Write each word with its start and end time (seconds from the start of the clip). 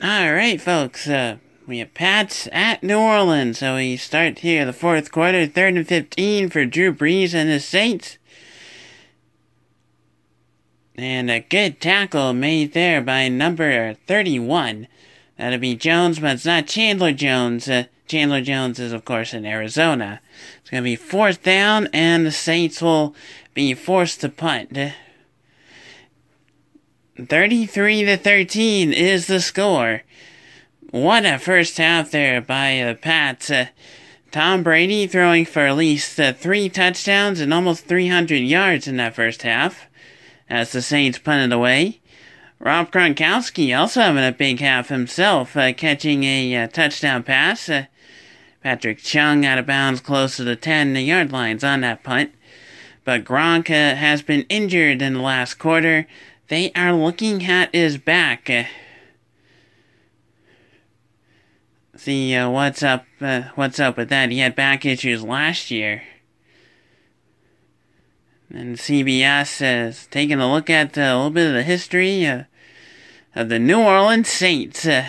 All 0.00 0.32
right, 0.32 0.60
folks. 0.60 1.08
Uh, 1.08 1.38
we 1.66 1.80
have 1.80 1.92
Pats 1.92 2.46
at 2.52 2.84
New 2.84 3.00
Orleans. 3.00 3.58
So 3.58 3.74
we 3.74 3.96
start 3.96 4.38
here 4.38 4.64
the 4.64 4.72
fourth 4.72 5.10
quarter, 5.10 5.44
third 5.44 5.74
and 5.74 5.88
15 5.88 6.50
for 6.50 6.64
Drew 6.64 6.94
Brees 6.94 7.34
and 7.34 7.50
the 7.50 7.58
Saints. 7.58 8.16
And 10.94 11.28
a 11.28 11.40
good 11.40 11.80
tackle 11.80 12.32
made 12.32 12.74
there 12.74 13.02
by 13.02 13.28
number 13.28 13.92
31. 13.92 14.86
That'll 15.36 15.58
be 15.58 15.74
Jones, 15.74 16.20
but 16.20 16.34
it's 16.34 16.46
not 16.46 16.68
Chandler 16.68 17.12
Jones. 17.12 17.68
Uh, 17.68 17.86
Chandler 18.06 18.40
Jones 18.40 18.78
is, 18.78 18.92
of 18.92 19.04
course, 19.04 19.34
in 19.34 19.44
Arizona. 19.44 20.20
It's 20.60 20.70
going 20.70 20.84
to 20.84 20.88
be 20.88 20.94
fourth 20.94 21.42
down, 21.42 21.88
and 21.92 22.24
the 22.24 22.30
Saints 22.30 22.80
will 22.80 23.16
be 23.52 23.74
forced 23.74 24.20
to 24.20 24.28
punt. 24.28 24.78
33 27.26 28.04
to 28.04 28.16
13 28.16 28.92
is 28.92 29.26
the 29.26 29.40
score. 29.40 30.02
What 30.90 31.26
a 31.26 31.38
first 31.38 31.76
half 31.76 32.12
there 32.12 32.40
by 32.40 32.84
the 32.86 32.94
Pats. 32.94 33.50
Uh, 33.50 33.66
Tom 34.30 34.62
Brady 34.62 35.08
throwing 35.08 35.44
for 35.44 35.66
at 35.66 35.76
least 35.76 36.20
uh, 36.20 36.32
three 36.32 36.68
touchdowns 36.68 37.40
and 37.40 37.52
almost 37.52 37.86
300 37.86 38.36
yards 38.36 38.86
in 38.86 38.98
that 38.98 39.16
first 39.16 39.42
half 39.42 39.86
as 40.48 40.70
the 40.70 40.80
Saints 40.80 41.18
punted 41.18 41.52
away. 41.52 42.00
Rob 42.60 42.92
Gronkowski 42.92 43.76
also 43.76 44.00
having 44.00 44.24
a 44.24 44.30
big 44.30 44.60
half 44.60 44.88
himself, 44.88 45.56
uh, 45.56 45.72
catching 45.72 46.22
a 46.22 46.54
uh, 46.54 46.68
touchdown 46.68 47.24
pass. 47.24 47.68
Uh, 47.68 47.86
Patrick 48.62 48.98
Chung 48.98 49.44
out 49.44 49.58
of 49.58 49.66
bounds 49.66 50.00
close 50.00 50.36
to 50.36 50.44
the 50.44 50.56
10 50.56 50.94
yard 50.94 51.32
lines 51.32 51.64
on 51.64 51.80
that 51.80 52.04
punt. 52.04 52.32
But 53.04 53.24
Gronk 53.24 53.70
uh, 53.70 53.96
has 53.96 54.22
been 54.22 54.42
injured 54.48 55.02
in 55.02 55.14
the 55.14 55.20
last 55.20 55.54
quarter. 55.54 56.06
They 56.48 56.72
are 56.72 56.92
looking 56.92 57.44
at 57.46 57.74
his 57.74 57.98
back. 57.98 58.48
Uh, 58.48 58.64
see 61.96 62.34
uh, 62.34 62.48
what's 62.50 62.82
up. 62.82 63.04
what's 63.54 63.78
up 63.78 63.96
with 63.96 64.08
that? 64.08 64.30
He 64.30 64.38
had 64.38 64.54
back 64.56 64.84
issues 64.86 65.22
last 65.22 65.70
year. 65.70 66.02
And 68.50 68.76
CBS 68.76 69.60
has 69.60 70.06
taking 70.06 70.40
a 70.40 70.50
look 70.50 70.70
at 70.70 70.96
uh, 70.96 71.02
a 71.02 71.16
little 71.16 71.30
bit 71.30 71.48
of 71.48 71.52
the 71.52 71.62
history 71.62 72.26
uh, 72.26 72.44
of 73.34 73.50
the 73.50 73.58
New 73.58 73.78
Orleans 73.78 74.28
Saints. 74.28 74.86
Uh, 74.86 75.06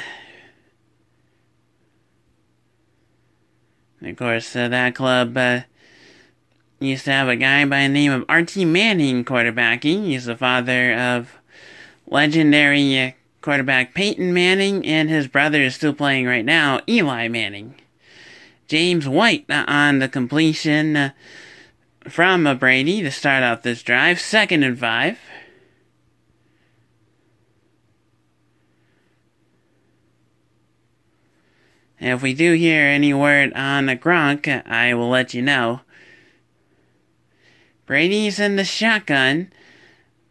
of 4.01 4.17
course, 4.17 4.55
uh, 4.57 4.67
that 4.67 4.93
club 4.93 5.37
uh, 5.37 5.61
used 6.79 7.05
to 7.05 7.11
have 7.11 7.27
a 7.27 7.35
guy 7.35 7.65
by 7.65 7.81
the 7.81 7.89
name 7.89 8.11
of 8.11 8.25
Archie 8.29 8.65
Manning 8.65 9.25
quarterbacking. 9.25 10.05
He's 10.05 10.25
the 10.25 10.35
father 10.35 10.93
of 10.93 11.37
legendary 12.07 12.99
uh, 12.99 13.11
quarterback 13.41 13.93
Peyton 13.93 14.33
Manning, 14.33 14.85
and 14.85 15.09
his 15.09 15.27
brother 15.27 15.61
is 15.61 15.75
still 15.75 15.93
playing 15.93 16.25
right 16.25 16.45
now, 16.45 16.79
Eli 16.87 17.27
Manning. 17.27 17.75
James 18.67 19.07
White 19.07 19.45
on 19.49 19.99
the 19.99 20.07
completion 20.07 21.11
from 22.07 22.47
a 22.47 22.55
Brady 22.55 23.01
to 23.01 23.11
start 23.11 23.43
out 23.43 23.63
this 23.63 23.83
drive. 23.83 24.19
Second 24.19 24.63
and 24.63 24.79
five. 24.79 25.19
If 31.99 32.21
we 32.21 32.33
do 32.33 32.53
hear 32.53 32.85
any 32.85 33.13
word 33.13 33.51
on 33.53 33.87
Gronk, 33.87 34.65
I 34.65 34.93
will 34.93 35.09
let 35.09 35.33
you 35.33 35.41
know. 35.41 35.81
Brady's 37.89 38.39
in 38.39 38.55
the 38.55 38.63
shotgun. 38.63 39.51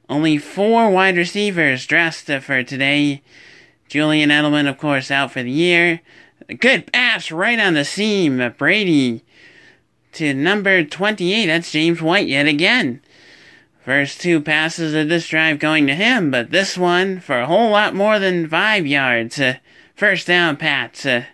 Only 0.09 0.39
four 0.39 0.91
wide 0.91 1.17
receivers 1.17 1.87
dressed 1.87 2.27
for 2.27 2.62
today. 2.62 3.20
Julian 3.89 4.31
Edelman, 4.31 4.69
of 4.69 4.78
course, 4.78 5.11
out 5.11 5.33
for 5.33 5.42
the 5.42 5.50
year. 5.50 6.00
Good 6.61 6.92
pass 6.92 7.33
right 7.33 7.59
on 7.59 7.75
the 7.75 7.84
seam. 7.84 8.55
Brady 8.56 9.25
to 10.12 10.34
number 10.34 10.84
28. 10.84 11.47
That's 11.47 11.72
James 11.72 12.00
White 12.00 12.28
yet 12.28 12.47
again. 12.47 13.03
First 13.84 14.21
two 14.21 14.41
passes 14.41 14.94
of 14.94 15.09
this 15.09 15.27
drive 15.27 15.59
going 15.59 15.88
to 15.88 15.97
him, 15.97 16.31
but 16.31 16.53
this 16.53 16.78
one 16.78 17.19
for 17.19 17.41
a 17.41 17.47
whole 17.47 17.71
lot 17.71 17.93
more 17.93 18.21
than 18.21 18.49
five 18.49 18.87
yards. 18.87 19.41
Uh, 19.41 19.56
first 19.97 20.28
down, 20.28 20.59
Pats. 20.59 21.04
Uh, 21.04 21.25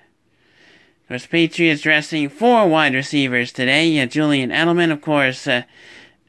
of 1.03 1.09
course, 1.09 1.26
Patriots 1.26 1.82
dressing 1.82 2.31
four 2.31 2.66
wide 2.66 2.94
receivers 2.94 3.53
today. 3.53 4.00
Uh, 4.00 4.06
Julian 4.06 4.49
Edelman, 4.49 4.91
of 4.91 5.03
course, 5.03 5.47
uh, 5.47 5.65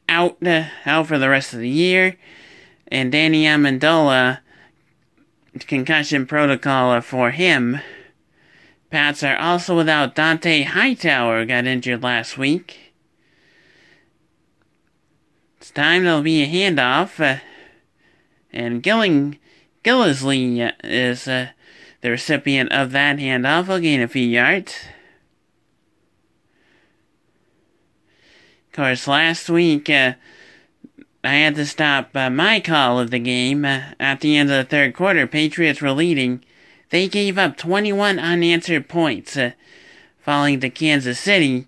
out 0.08 0.38
out 0.84 1.06
for 1.06 1.18
the 1.18 1.28
rest 1.28 1.52
of 1.52 1.60
the 1.60 1.68
year, 1.68 2.16
and 2.88 3.12
Danny 3.12 3.44
Amendola 3.44 4.40
concussion 5.66 6.26
protocol 6.26 7.00
for 7.00 7.30
him. 7.30 7.80
Pats 8.90 9.22
are 9.22 9.36
also 9.36 9.76
without 9.76 10.14
Dont'a 10.14 10.64
Hightower, 10.64 11.44
got 11.44 11.66
injured 11.66 12.02
last 12.02 12.38
week. 12.38 12.92
It's 15.58 15.70
time 15.70 16.04
there'll 16.04 16.22
be 16.22 16.42
a 16.42 16.46
handoff, 16.46 17.18
uh, 17.18 17.40
and 18.52 18.82
Gilling 18.82 19.38
Gillislee 19.82 20.72
is 20.84 21.26
uh, 21.26 21.48
the 22.00 22.10
recipient 22.10 22.72
of 22.72 22.92
that 22.92 23.18
handoff. 23.18 23.66
He'll 23.66 23.80
gain 23.80 24.00
a 24.00 24.08
few 24.08 24.26
yards. 24.26 24.74
Of 28.65 28.65
course, 28.76 29.08
last 29.08 29.50
week 29.50 29.90
uh, 29.90 30.14
I 31.24 31.34
had 31.34 31.54
to 31.56 31.66
stop 31.66 32.10
uh, 32.14 32.30
my 32.30 32.60
call 32.60 33.00
of 33.00 33.10
the 33.10 33.18
game 33.18 33.64
uh, 33.64 33.82
at 33.98 34.20
the 34.20 34.36
end 34.36 34.50
of 34.50 34.56
the 34.56 34.64
third 34.68 34.94
quarter. 34.94 35.26
Patriots 35.26 35.80
were 35.80 35.92
leading 35.92 36.44
they 36.90 37.08
gave 37.08 37.36
up 37.36 37.56
21 37.56 38.18
unanswered 38.18 38.88
points, 38.88 39.36
uh, 39.36 39.52
falling 40.20 40.60
to 40.60 40.70
Kansas 40.70 41.18
City 41.18 41.66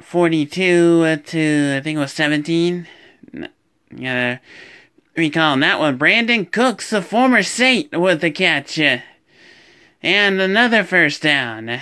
42 0.00 1.02
uh, 1.04 1.16
to, 1.16 1.74
I 1.76 1.80
think 1.80 1.96
it 1.96 2.00
was 2.00 2.12
17. 2.12 2.86
Gotta 3.90 4.40
recall 5.16 5.56
that 5.58 5.78
one. 5.78 5.98
Brandin 5.98 6.50
Cooks, 6.50 6.90
the 6.90 7.02
former 7.02 7.42
Saint, 7.42 7.92
with 7.98 8.20
the 8.20 8.30
catch. 8.30 8.78
Uh, 8.78 8.98
and 10.02 10.40
another 10.40 10.82
first 10.82 11.22
down. 11.22 11.80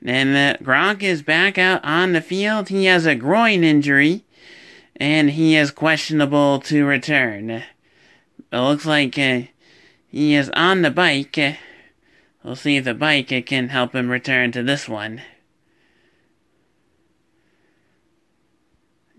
Then 0.00 0.34
uh, 0.34 0.56
Gronk 0.62 1.02
is 1.02 1.22
back 1.22 1.58
out 1.58 1.84
on 1.84 2.12
the 2.12 2.20
field. 2.20 2.68
He 2.68 2.84
has 2.84 3.04
a 3.04 3.14
groin 3.14 3.64
injury, 3.64 4.24
and 4.96 5.30
he 5.30 5.56
is 5.56 5.70
questionable 5.70 6.60
to 6.60 6.86
return. 6.86 7.50
It 7.50 7.64
looks 8.52 8.86
like 8.86 9.18
uh, 9.18 9.42
he 10.06 10.34
is 10.34 10.50
on 10.50 10.82
the 10.82 10.90
bike. 10.90 11.38
We'll 12.44 12.56
see 12.56 12.76
if 12.76 12.84
the 12.84 12.94
bike 12.94 13.44
can 13.46 13.68
help 13.68 13.94
him 13.94 14.08
return 14.08 14.52
to 14.52 14.62
this 14.62 14.88
one. 14.88 15.22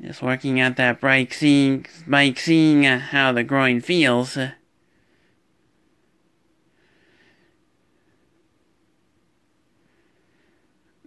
Just 0.01 0.21
working 0.21 0.61
out 0.61 0.77
that 0.77 1.01
bike, 1.01 1.33
seeing, 1.33 1.85
bike, 2.07 2.39
seeing 2.39 2.85
uh, 2.85 2.99
how 2.99 3.33
the 3.33 3.43
groin 3.43 3.81
feels. 3.81 4.37
Uh, 4.37 4.51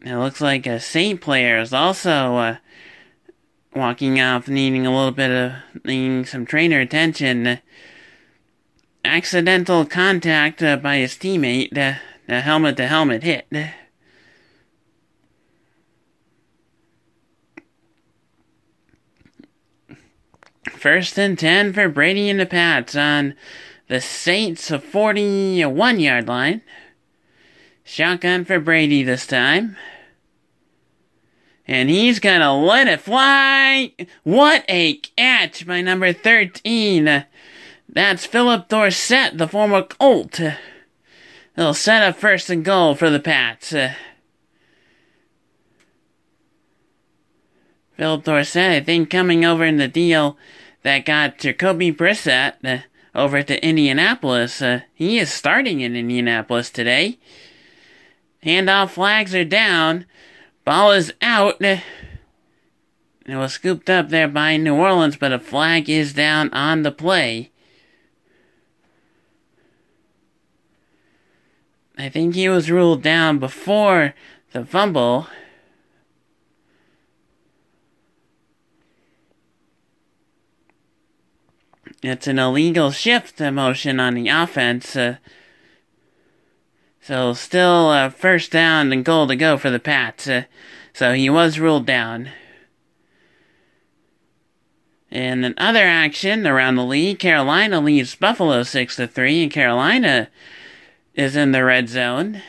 it 0.04 0.16
looks 0.16 0.40
like 0.40 0.66
a 0.66 0.80
Saint 0.80 1.20
player 1.20 1.58
is 1.58 1.72
also 1.72 2.36
uh, 2.36 2.56
walking 3.74 4.20
off, 4.20 4.48
needing 4.48 4.86
a 4.86 4.94
little 4.94 5.12
bit 5.12 5.30
of 5.30 5.52
needing 5.84 6.24
some 6.24 6.44
trainer 6.44 6.80
attention 6.80 7.60
accidental 9.04 9.84
contact 9.84 10.62
uh, 10.62 10.76
by 10.76 10.98
his 10.98 11.14
teammate, 11.14 11.70
the, 11.72 11.96
the 12.26 12.40
helmet 12.40 12.76
to 12.76 12.86
helmet 12.86 13.22
hit. 13.22 13.46
First 20.70 21.18
and 21.18 21.38
10 21.38 21.72
for 21.72 21.88
Brady 21.88 22.28
and 22.28 22.40
the 22.40 22.46
Pats 22.46 22.96
on 22.96 23.34
the 23.88 24.00
Saints' 24.00 24.70
41 24.70 26.00
yard 26.00 26.28
line. 26.28 26.62
Shotgun 27.84 28.44
for 28.44 28.60
Brady 28.60 29.02
this 29.02 29.26
time. 29.26 29.76
And 31.66 31.88
he's 31.88 32.18
gonna 32.18 32.56
let 32.56 32.88
it 32.88 33.00
fly! 33.00 33.94
What 34.24 34.64
a 34.68 34.94
catch 35.16 35.66
by 35.66 35.80
number 35.80 36.12
13! 36.12 37.24
That's 37.88 38.26
Philip 38.26 38.68
Dorsett, 38.68 39.38
the 39.38 39.48
former 39.48 39.82
Colt. 39.82 40.40
They'll 41.56 41.74
set 41.74 42.02
up 42.02 42.16
first 42.16 42.50
and 42.50 42.64
goal 42.64 42.94
for 42.94 43.10
the 43.10 43.20
Pats. 43.20 43.74
Philip 47.96 48.24
Dorsett, 48.24 48.72
I 48.72 48.80
think, 48.80 49.10
coming 49.10 49.44
over 49.44 49.64
in 49.64 49.76
the 49.76 49.88
deal 49.88 50.36
that 50.82 51.04
got 51.04 51.38
Jacoby 51.38 51.92
Brissett 51.92 52.84
over 53.14 53.42
to 53.42 53.64
Indianapolis. 53.64 54.62
Uh, 54.62 54.80
he 54.94 55.18
is 55.18 55.32
starting 55.32 55.80
in 55.80 55.94
Indianapolis 55.94 56.70
today. 56.70 57.18
Handoff 58.44 58.90
flags 58.90 59.34
are 59.34 59.44
down. 59.44 60.04
Ball 60.64 60.92
is 60.92 61.12
out. 61.22 61.60
It 61.60 61.82
was 63.26 63.52
scooped 63.52 63.88
up 63.88 64.08
there 64.08 64.28
by 64.28 64.56
New 64.56 64.74
Orleans, 64.74 65.16
but 65.16 65.32
a 65.32 65.38
flag 65.38 65.88
is 65.88 66.12
down 66.12 66.52
on 66.52 66.82
the 66.82 66.90
play. 66.90 67.50
I 71.96 72.08
think 72.08 72.34
he 72.34 72.48
was 72.48 72.70
ruled 72.70 73.02
down 73.02 73.38
before 73.38 74.14
the 74.52 74.64
fumble. 74.64 75.28
It's 82.02 82.26
an 82.26 82.40
illegal 82.40 82.90
shift 82.90 83.38
motion 83.38 84.00
on 84.00 84.14
the 84.14 84.28
offense. 84.28 84.96
Uh, 84.96 85.18
so 87.02 87.34
still 87.34 87.88
uh, 87.88 88.10
first 88.10 88.52
down 88.52 88.92
and 88.92 89.04
goal 89.04 89.26
to 89.26 89.34
go 89.34 89.58
for 89.58 89.70
the 89.70 89.80
Pats. 89.80 90.28
Uh, 90.28 90.44
so 90.92 91.12
he 91.12 91.28
was 91.28 91.58
ruled 91.58 91.84
down. 91.84 92.30
And 95.10 95.44
in 95.44 95.52
another 95.58 95.84
action 95.84 96.46
around 96.46 96.76
the 96.76 96.84
league, 96.84 97.18
Carolina 97.18 97.80
leads 97.80 98.14
Buffalo 98.14 98.62
6 98.62 98.96
to 98.96 99.06
3, 99.06 99.42
and 99.42 99.52
Carolina 99.52 100.30
is 101.14 101.36
in 101.36 101.52
the 101.52 101.64
red 101.64 101.88
zone. 101.88 102.40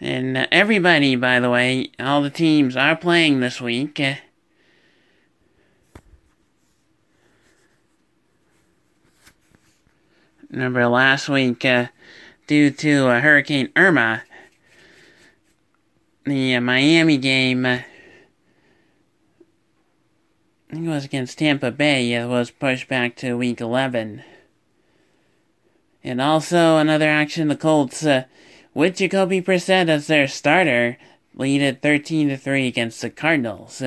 And 0.00 0.36
uh, 0.36 0.46
everybody, 0.52 1.16
by 1.16 1.40
the 1.40 1.50
way, 1.50 1.90
all 1.98 2.22
the 2.22 2.30
teams 2.30 2.76
are 2.76 2.96
playing 2.96 3.40
this 3.40 3.60
week. 3.60 3.98
Uh, 3.98 4.14
remember 10.50 10.86
last 10.86 11.28
week, 11.28 11.64
uh, 11.64 11.86
due 12.46 12.70
to 12.70 13.08
uh, 13.08 13.20
Hurricane 13.20 13.70
Irma, 13.76 14.22
the 16.24 16.54
uh, 16.54 16.60
Miami 16.60 17.16
game, 17.16 17.64
uh, 17.66 17.80
I 20.70 20.74
think 20.74 20.86
it 20.86 20.90
was 20.90 21.04
against 21.04 21.38
Tampa 21.38 21.70
Bay, 21.70 22.12
it 22.12 22.26
was 22.26 22.50
pushed 22.50 22.88
back 22.88 23.16
to 23.16 23.36
week 23.36 23.60
11. 23.60 24.22
And 26.04 26.20
also 26.20 26.76
another 26.76 27.08
action, 27.08 27.48
the 27.48 27.56
Colts 27.56 28.06
with 28.74 28.96
Jacoby 28.96 29.42
Brissett 29.42 29.88
as 29.88 30.06
their 30.06 30.28
starter, 30.28 30.98
lead 31.34 31.62
at 31.62 31.82
13 31.82 32.28
to 32.28 32.36
3 32.36 32.66
against 32.66 33.00
the 33.00 33.10
Cardinals. 33.10 33.82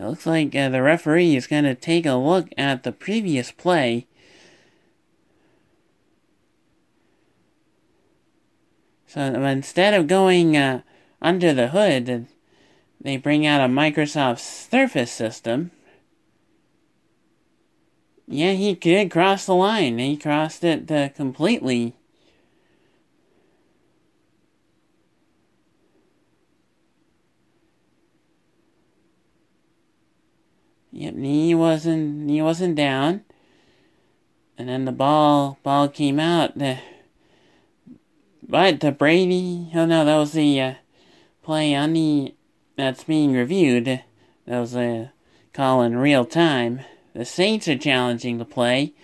It 0.00 0.06
looks 0.06 0.24
like 0.24 0.56
uh, 0.56 0.70
the 0.70 0.80
referee 0.80 1.36
is 1.36 1.46
going 1.46 1.64
to 1.64 1.74
take 1.74 2.06
a 2.06 2.14
look 2.14 2.48
at 2.56 2.84
the 2.84 2.92
previous 2.92 3.52
play. 3.52 4.06
So 9.06 9.20
instead 9.20 9.92
of 9.92 10.06
going 10.06 10.56
uh, 10.56 10.80
under 11.20 11.52
the 11.52 11.68
hood, 11.68 12.28
they 12.98 13.18
bring 13.18 13.44
out 13.44 13.60
a 13.60 13.70
Microsoft 13.70 14.38
Surface 14.38 15.12
system. 15.12 15.70
Yeah, 18.26 18.52
he 18.52 18.72
did 18.72 19.10
cross 19.10 19.44
the 19.44 19.54
line. 19.54 19.98
He 19.98 20.16
crossed 20.16 20.64
it 20.64 20.90
uh, 20.90 21.10
completely. 21.10 21.94
Yep, 30.92 31.14
he 31.16 31.54
wasn't 31.54 32.28
he 32.28 32.42
wasn't 32.42 32.74
down. 32.74 33.22
And 34.58 34.68
then 34.68 34.84
the 34.84 34.92
ball 34.92 35.58
ball 35.62 35.88
came 35.88 36.18
out. 36.18 36.58
The, 36.58 36.78
but 38.46 38.80
the 38.80 38.92
Brady 38.92 39.70
oh 39.74 39.86
no, 39.86 40.04
that 40.04 40.16
was 40.16 40.32
the 40.32 40.60
uh, 40.60 40.74
play 41.42 41.74
on 41.74 41.92
the 41.92 42.34
that's 42.76 43.04
being 43.04 43.32
reviewed. 43.32 44.02
That 44.46 44.58
was 44.58 44.74
a 44.74 45.12
call 45.52 45.82
in 45.82 45.96
real 45.96 46.24
time. 46.24 46.80
The 47.14 47.24
Saints 47.24 47.68
are 47.68 47.78
challenging 47.78 48.38
the 48.38 48.44
play 48.44 48.94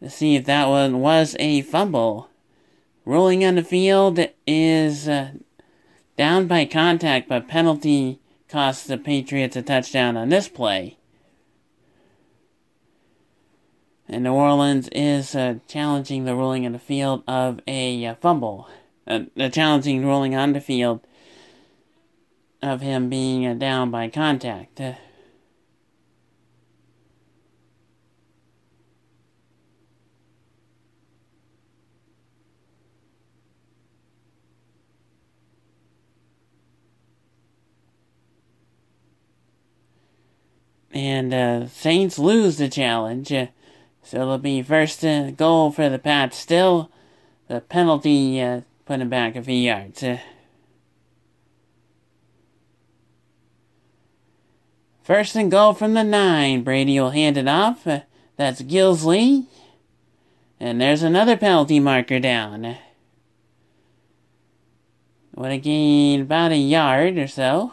to 0.00 0.10
see 0.10 0.36
if 0.36 0.44
that 0.46 0.68
one 0.68 1.00
was 1.00 1.36
a 1.38 1.62
fumble. 1.62 2.28
Rolling 3.04 3.44
on 3.44 3.54
the 3.54 3.64
field 3.64 4.18
is 4.46 5.08
uh, 5.08 5.32
down 6.16 6.46
by 6.46 6.64
contact, 6.64 7.28
but 7.28 7.48
penalty 7.48 8.18
costs 8.48 8.86
the 8.86 8.96
Patriots 8.96 9.56
a 9.56 9.62
touchdown 9.62 10.16
on 10.16 10.28
this 10.28 10.48
play. 10.48 10.96
And 14.08 14.24
New 14.24 14.34
Orleans 14.34 14.88
is 14.92 15.34
uh, 15.34 15.56
challenging 15.66 16.24
the 16.24 16.34
ruling 16.34 16.66
on 16.66 16.72
the 16.72 16.78
field 16.78 17.22
of 17.26 17.60
a 17.66 18.04
uh, 18.06 18.14
fumble. 18.16 18.68
Uh, 19.06 19.24
challenging 19.50 20.04
ruling 20.04 20.34
on 20.34 20.52
the 20.52 20.60
field 20.60 21.00
of 22.62 22.80
him 22.80 23.08
being 23.08 23.46
uh, 23.46 23.54
down 23.54 23.90
by 23.90 24.08
contact. 24.08 24.80
Uh, 24.80 24.94
And 40.94 41.34
uh, 41.34 41.66
Saints 41.66 42.20
lose 42.20 42.56
the 42.56 42.68
challenge. 42.68 43.32
Uh, 43.32 43.48
so 44.04 44.20
it'll 44.20 44.38
be 44.38 44.62
first 44.62 45.02
uh, 45.02 45.30
goal 45.30 45.70
for 45.70 45.88
the 45.88 45.98
Pats. 45.98 46.36
Still, 46.36 46.90
the 47.48 47.62
penalty 47.62 48.40
uh, 48.40 48.60
put 48.84 49.00
him 49.00 49.08
back 49.08 49.34
a 49.34 49.42
few 49.42 49.56
yards. 49.56 50.02
Uh, 50.02 50.18
first 55.02 55.34
and 55.34 55.50
goal 55.50 55.72
from 55.72 55.94
the 55.94 56.04
nine. 56.04 56.62
Brady 56.62 57.00
will 57.00 57.10
hand 57.10 57.38
it 57.38 57.48
off. 57.48 57.86
Uh, 57.86 58.00
that's 58.36 58.60
Gillislee. 58.60 59.46
And 60.60 60.80
there's 60.80 61.02
another 61.02 61.36
penalty 61.36 61.80
marker 61.80 62.20
down. 62.20 62.76
Would 65.34 65.50
have 65.50 65.62
gained 65.62 66.22
about 66.22 66.52
a 66.52 66.56
yard 66.56 67.16
or 67.16 67.26
so. 67.26 67.72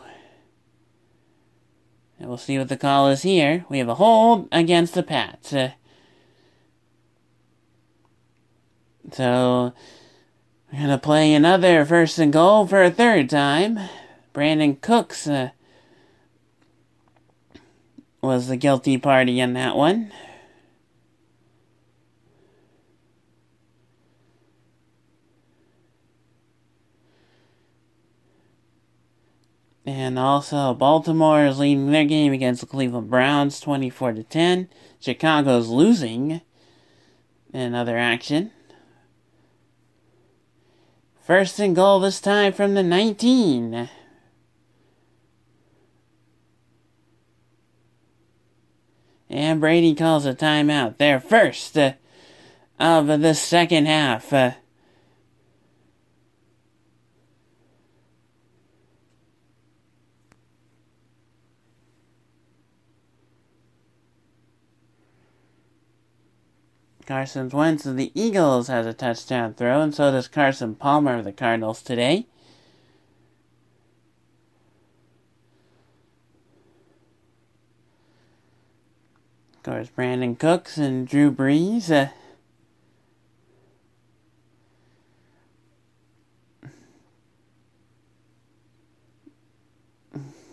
And 2.18 2.30
we'll 2.30 2.38
see 2.38 2.57
what 2.57 2.69
the 2.69 2.78
call 2.78 3.10
is 3.10 3.24
here. 3.24 3.66
We 3.68 3.80
have 3.80 3.89
a 3.89 3.95
hold 3.95 4.48
against 4.51 4.94
the 4.94 5.04
Pats. 5.04 5.54
Uh, 5.54 5.72
so, 9.12 9.74
we're 10.71 10.80
going 10.80 10.90
to 10.90 10.97
play 10.97 11.33
another 11.33 11.83
first 11.83 12.18
and 12.18 12.31
goal 12.31 12.66
for 12.66 12.81
a 12.81 12.90
third 12.90 13.30
time. 13.30 13.78
Brandin 14.33 14.80
Cooks 14.80 15.28
uh, 15.28 15.50
was 18.21 18.47
the 18.47 18.56
guilty 18.56 18.97
party 18.97 19.40
in 19.42 19.54
that 19.54 19.76
one. 19.76 20.14
And 29.85 30.18
also, 30.18 30.74
Baltimore 30.74 31.45
is 31.45 31.59
leading 31.59 31.92
their 31.92 32.06
game 32.06 32.31
against 32.31 32.62
the 32.62 32.68
Cleveland 32.68 33.09
Browns 33.09 33.59
24 33.59 34.14
to 34.14 34.24
10. 34.24 34.69
Chicago's 35.02 35.68
losing 35.68 36.40
in 37.52 37.76
other 37.76 37.97
action. 37.97 38.52
First 41.31 41.59
and 41.59 41.73
goal 41.73 42.02
this 42.02 42.19
time 42.19 42.52
from 42.52 42.73
the 42.73 42.83
19. 42.83 43.90
And 49.30 49.61
Brady 49.61 49.95
calls 49.95 50.26
a 50.26 50.35
timeout. 50.35 50.97
Their 50.97 51.21
first 51.21 51.78
of 51.78 53.21
the 53.21 53.33
second 53.33 53.85
half. 53.85 54.33
Uh, 54.33 54.56
Carson 67.06 67.50
Wentz 67.50 67.86
of 67.86 67.98
the 67.98 68.12
Eagles 68.14 68.68
has 68.68 68.86
a 68.86 68.94
touchdown 68.94 69.54
throw, 69.54 69.81
and 69.81 69.94
so 69.94 70.12
does 70.12 70.28
Carson 70.28 70.76
Palmer 70.76 71.18
of 71.18 71.26
the 71.26 71.31
Cardinals 71.31 71.81
today. 71.81 72.28
Of 79.58 79.64
course, 79.64 79.90
Brandin 79.96 80.40
Cooks 80.40 80.78
and 80.78 81.08
Drew 81.08 81.31
Brees. 81.31 81.92
Uh, 81.92 82.10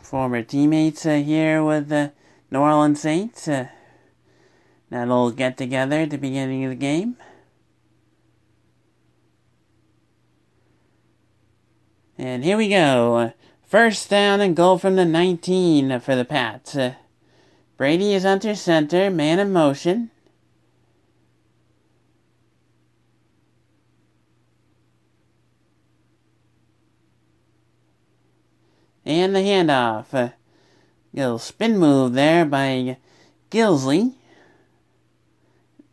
former 0.03 0.43
teammates 0.43 1.05
uh, 1.07 1.17
here 1.17 1.63
with 1.63 1.89
the 1.89 2.13
New 2.51 2.61
Orleans 2.61 3.01
Saints. 3.01 3.49
Uh, 3.49 3.69
that 4.91 5.09
little 5.09 5.31
get 5.31 5.57
together 5.57 6.01
at 6.01 6.11
the 6.11 6.19
beginning 6.19 6.65
of 6.65 6.71
the 6.71 6.77
game. 6.77 7.17
And 12.17 12.45
here 12.45 12.57
we 12.57 12.69
go. 12.69 13.33
First 13.65 14.11
down 14.11 14.41
and 14.41 14.57
goal 14.57 14.79
from 14.79 14.97
the 14.97 15.05
19 15.05 16.01
for 16.01 16.17
the 16.17 16.25
Pats. 16.25 16.77
Brady 17.77 18.13
is 18.13 18.25
under 18.25 18.57
center, 18.57 19.09
man 19.11 19.39
in 19.39 19.53
motion. 19.53 20.11
And 29.05 29.35
the 29.35 29.41
handoff. 29.41 30.13
A 30.13 30.35
little 31.15 31.39
spin 31.39 31.79
move 31.79 32.15
there 32.15 32.45
by 32.45 32.99
Gillislee. 33.51 34.18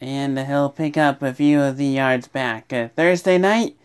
And 0.02 0.38
he'll 0.38 0.70
pick 0.70 0.98
up 0.98 1.22
a 1.22 1.34
few 1.34 1.62
of 1.62 1.78
the 1.78 1.86
yards 1.86 2.28
back. 2.28 2.72
Uh, 2.72 2.90
Thursday 2.96 3.38
night, 3.38 3.78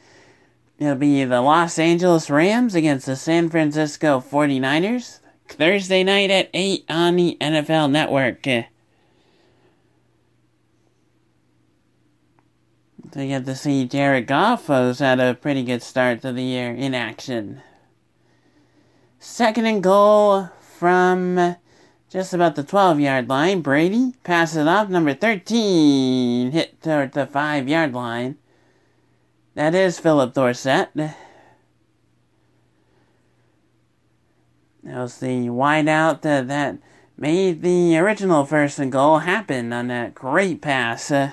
it'll 0.78 0.96
be 0.96 1.24
the 1.24 1.40
Los 1.40 1.78
Angeles 1.78 2.28
Rams 2.28 2.74
against 2.74 3.06
the 3.06 3.16
San 3.16 3.48
Francisco 3.48 4.20
49ers. 4.20 5.20
Thursday 5.48 6.04
night 6.04 6.30
at 6.30 6.50
8 6.54 6.84
on 6.88 7.16
the 7.16 7.36
NFL 7.40 7.90
Network. 7.90 8.46
Uh, 8.46 8.62
so 13.12 13.20
you 13.20 13.28
get 13.28 13.44
to 13.46 13.56
see 13.56 13.86
Jared 13.86 14.26
Goff, 14.26 14.66
who's 14.66 15.00
had 15.00 15.18
a 15.18 15.34
pretty 15.34 15.64
good 15.64 15.82
start 15.82 16.22
to 16.22 16.32
the 16.32 16.42
year 16.42 16.70
in 16.72 16.94
action. 16.94 17.62
Second 19.18 19.66
and 19.66 19.82
goal 19.82 20.48
from 20.60 21.56
just 22.10 22.34
about 22.34 22.56
the 22.56 22.64
12 22.64 23.00
yard 23.00 23.28
line. 23.28 23.62
Brady 23.62 24.14
passes 24.24 24.58
it 24.58 24.66
off. 24.66 24.88
Number 24.88 25.14
13 25.14 26.50
hit 26.50 26.82
toward 26.82 27.12
the 27.12 27.26
5 27.26 27.68
yard 27.68 27.94
line. 27.94 28.36
That 29.54 29.74
is 29.74 29.98
Philip 30.00 30.34
Dorsett. 30.34 30.90
That 30.94 31.16
was 34.84 35.18
the 35.18 35.46
wideout 35.48 36.22
that, 36.22 36.48
that 36.48 36.78
made 37.16 37.62
the 37.62 37.96
original 37.98 38.44
first 38.44 38.78
and 38.78 38.90
goal 38.90 39.18
happen 39.18 39.72
on 39.72 39.88
that 39.88 40.14
great 40.14 40.62
pass. 40.62 41.10
Uh, 41.10 41.32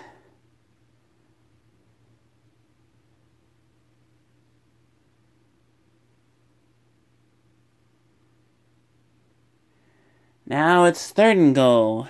Now 10.49 10.85
it's 10.85 11.11
third 11.11 11.35
and 11.35 11.53
goal. 11.53 12.07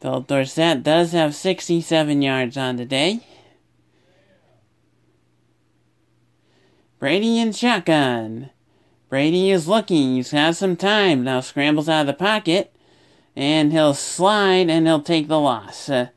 Phil 0.00 0.22
Dorsett 0.22 0.82
does 0.82 1.12
have 1.12 1.34
67 1.34 2.22
yards 2.22 2.56
on 2.56 2.76
the 2.76 2.86
day. 2.86 3.20
Brady 6.98 7.38
in 7.38 7.52
shotgun. 7.52 8.48
Brady 9.10 9.50
is 9.50 9.68
looking. 9.68 10.14
He's 10.14 10.32
got 10.32 10.56
some 10.56 10.74
time. 10.74 11.22
Now 11.22 11.40
scrambles 11.40 11.88
out 11.90 12.02
of 12.02 12.06
the 12.06 12.14
pocket. 12.14 12.74
And 13.36 13.72
he'll 13.72 13.92
slide 13.92 14.70
and 14.70 14.86
he'll 14.86 15.02
take 15.02 15.28
the 15.28 15.38
loss. 15.38 15.90
Uh, 15.90 16.08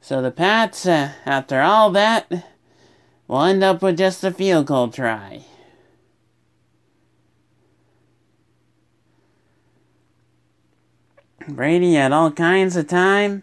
so 0.00 0.22
the 0.22 0.30
Pats, 0.30 0.86
uh, 0.86 1.12
after 1.26 1.60
all 1.60 1.90
that, 1.90 2.46
will 3.28 3.42
end 3.42 3.62
up 3.62 3.82
with 3.82 3.98
just 3.98 4.24
a 4.24 4.30
field 4.30 4.66
goal 4.66 4.88
try. 4.88 5.44
Brady 11.48 11.94
had 11.94 12.12
all 12.12 12.30
kinds 12.30 12.76
of 12.76 12.86
time 12.86 13.42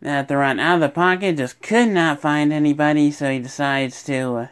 that 0.00 0.28
to 0.28 0.36
run 0.36 0.58
out 0.58 0.76
of 0.76 0.80
the 0.80 0.88
pocket, 0.88 1.36
just 1.36 1.60
could 1.60 1.88
not 1.88 2.20
find 2.20 2.52
anybody, 2.52 3.10
so 3.10 3.30
he 3.30 3.38
decides 3.38 4.02
to 4.04 4.36
uh, 4.36 4.46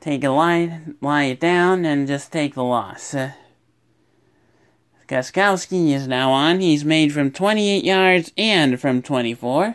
take 0.00 0.22
a 0.22 0.30
lie, 0.30 0.80
lie 1.00 1.24
it 1.24 1.40
down, 1.40 1.84
and 1.84 2.06
just 2.06 2.32
take 2.32 2.54
the 2.54 2.64
loss. 2.64 3.14
Uh, 3.14 3.32
is 5.10 6.06
now 6.06 6.30
on. 6.30 6.60
He's 6.60 6.84
made 6.84 7.12
from 7.12 7.30
28 7.30 7.82
yards 7.82 8.32
and 8.36 8.78
from 8.78 9.00
24. 9.00 9.74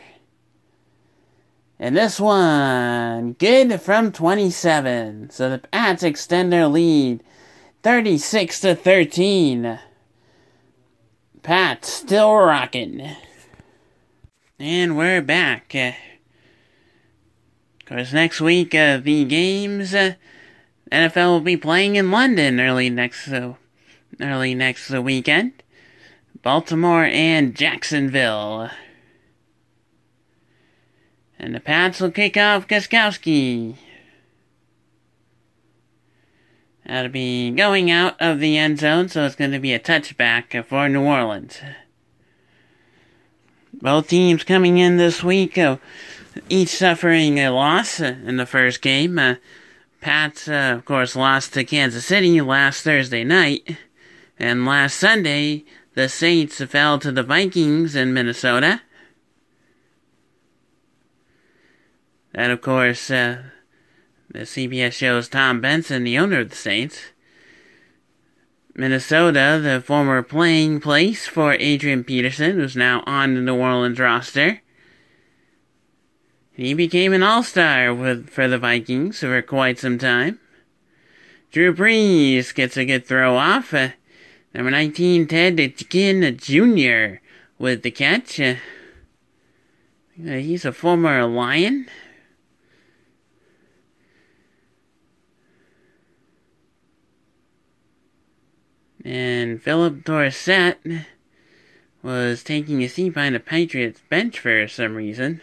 And 1.80 1.98
this 1.98 2.20
one, 2.20 3.34
good 3.34 3.82
from 3.82 4.12
27. 4.12 5.32
So 5.32 5.50
the 5.50 5.58
Pats 5.58 6.04
extend 6.04 6.54
their 6.54 6.68
lead 6.68 7.24
36 7.82 8.60
to 8.62 8.76
13. 8.76 9.80
Pat 11.44 11.84
still 11.84 12.34
rocking. 12.34 13.18
And 14.58 14.96
we're 14.96 15.22
back. 15.22 15.76
Of 15.76 15.94
course, 17.86 18.14
next 18.14 18.40
week, 18.40 18.74
uh, 18.74 19.00
the 19.00 19.26
games, 19.26 19.94
uh, 19.94 20.14
NFL 20.90 21.28
will 21.28 21.42
be 21.42 21.58
playing 21.58 21.98
in 21.98 22.12
London 22.12 22.62
early 22.62 22.90
next, 22.90 23.28
uh, 23.28 23.56
early 24.22 24.56
next 24.56 24.90
weekend. 24.90 25.52
Baltimore 26.42 27.04
and 27.04 27.54
Jacksonville. 27.54 28.70
And 31.38 31.54
the 31.54 31.60
Pats 31.60 32.00
will 32.00 32.12
kick 32.12 32.38
off 32.38 32.70
Gostkowski. 32.70 33.76
That'll 36.86 37.12
be 37.12 37.52
going 37.52 37.90
out 37.90 38.16
of 38.20 38.40
the 38.40 38.58
end 38.58 38.80
zone, 38.80 39.08
so 39.08 39.26
it's 39.26 39.36
going 39.36 39.52
to 39.52 39.60
be 39.60 39.74
a 39.74 39.80
touchback 39.80 40.66
for 40.66 40.90
New 40.90 41.04
Orleans. 41.04 41.60
Both 43.74 44.10
teams 44.10 44.44
coming 44.44 44.78
in 44.78 44.98
this 44.98 45.24
week, 45.24 45.58
uh, 45.58 45.78
each 46.50 46.70
suffering 46.70 47.40
a 47.40 47.50
loss 47.50 48.00
in 48.00 48.38
the 48.38 48.46
first 48.46 48.82
game. 48.82 49.18
Uh, 49.18 49.36
Pats, 50.02 50.50
uh, 50.50 50.74
of 50.76 50.84
course, 50.84 51.16
lost 51.16 51.54
to 51.54 51.64
Kansas 51.64 52.06
City 52.06 52.42
last 52.42 52.84
Thursday 52.84 53.24
night. 53.24 53.78
And 54.38 54.66
last 54.66 54.98
Sunday, 54.98 55.64
the 55.94 56.10
Saints 56.10 56.62
fell 56.62 57.00
to 57.00 57.12
the 57.12 57.24
Vikings 57.24 57.96
in 57.96 58.14
Minnesota. 58.14 58.82
And 62.36 62.52
of 62.52 62.62
course, 62.62 63.10
uh, 63.10 63.44
the 64.34 64.40
CBS 64.40 64.94
shows 64.94 65.30
Tom 65.30 65.62
Benson, 65.62 66.04
the 66.04 66.18
owner 66.18 66.40
of 66.40 66.50
the 66.50 66.56
Saints. 66.56 67.00
Minnesota, 68.76 69.60
the 69.62 69.80
former 69.86 70.24
playing 70.24 70.80
place 70.82 71.28
for 71.28 71.54
Adrian 71.54 72.04
Peterson, 72.04 72.54
who's 72.54 72.76
now 72.76 73.04
on 73.06 73.36
the 73.36 73.42
New 73.42 73.56
Orleans 73.56 74.00
roster. 74.00 74.62
He 76.54 76.74
became 76.74 77.14
an 77.14 77.22
all-star 77.22 77.94
with 77.94 78.30
for 78.30 78.48
the 78.48 78.58
Vikings 78.58 79.20
for 79.20 79.40
quite 79.44 79.78
some 79.78 80.00
time. 80.00 80.40
Drew 81.52 81.74
Brees 81.74 82.54
gets 82.54 82.76
a 82.76 82.86
good 82.86 83.06
throw 83.06 83.38
off. 83.38 83.72
Uh, 83.76 83.90
number 84.56 84.72
19, 84.72 85.28
Ted 85.28 85.78
Ginn 85.78 86.38
Jr. 86.38 87.22
with 87.60 87.84
the 87.84 87.92
catch. 87.92 88.40
Uh, 88.40 88.56
he's 90.18 90.66
a 90.66 90.72
former 90.72 91.24
Lion. 91.26 91.88
And 99.04 99.62
Philip 99.62 100.04
Dorsett 100.04 100.80
was 102.02 102.44
taking 102.44 102.84
a 102.84 102.88
seat 102.88 103.14
behind 103.14 103.36
the 103.36 103.40
Patriots 103.40 104.02
bench 104.10 104.40
for 104.40 104.68
some 104.68 104.96
reason. 104.96 105.42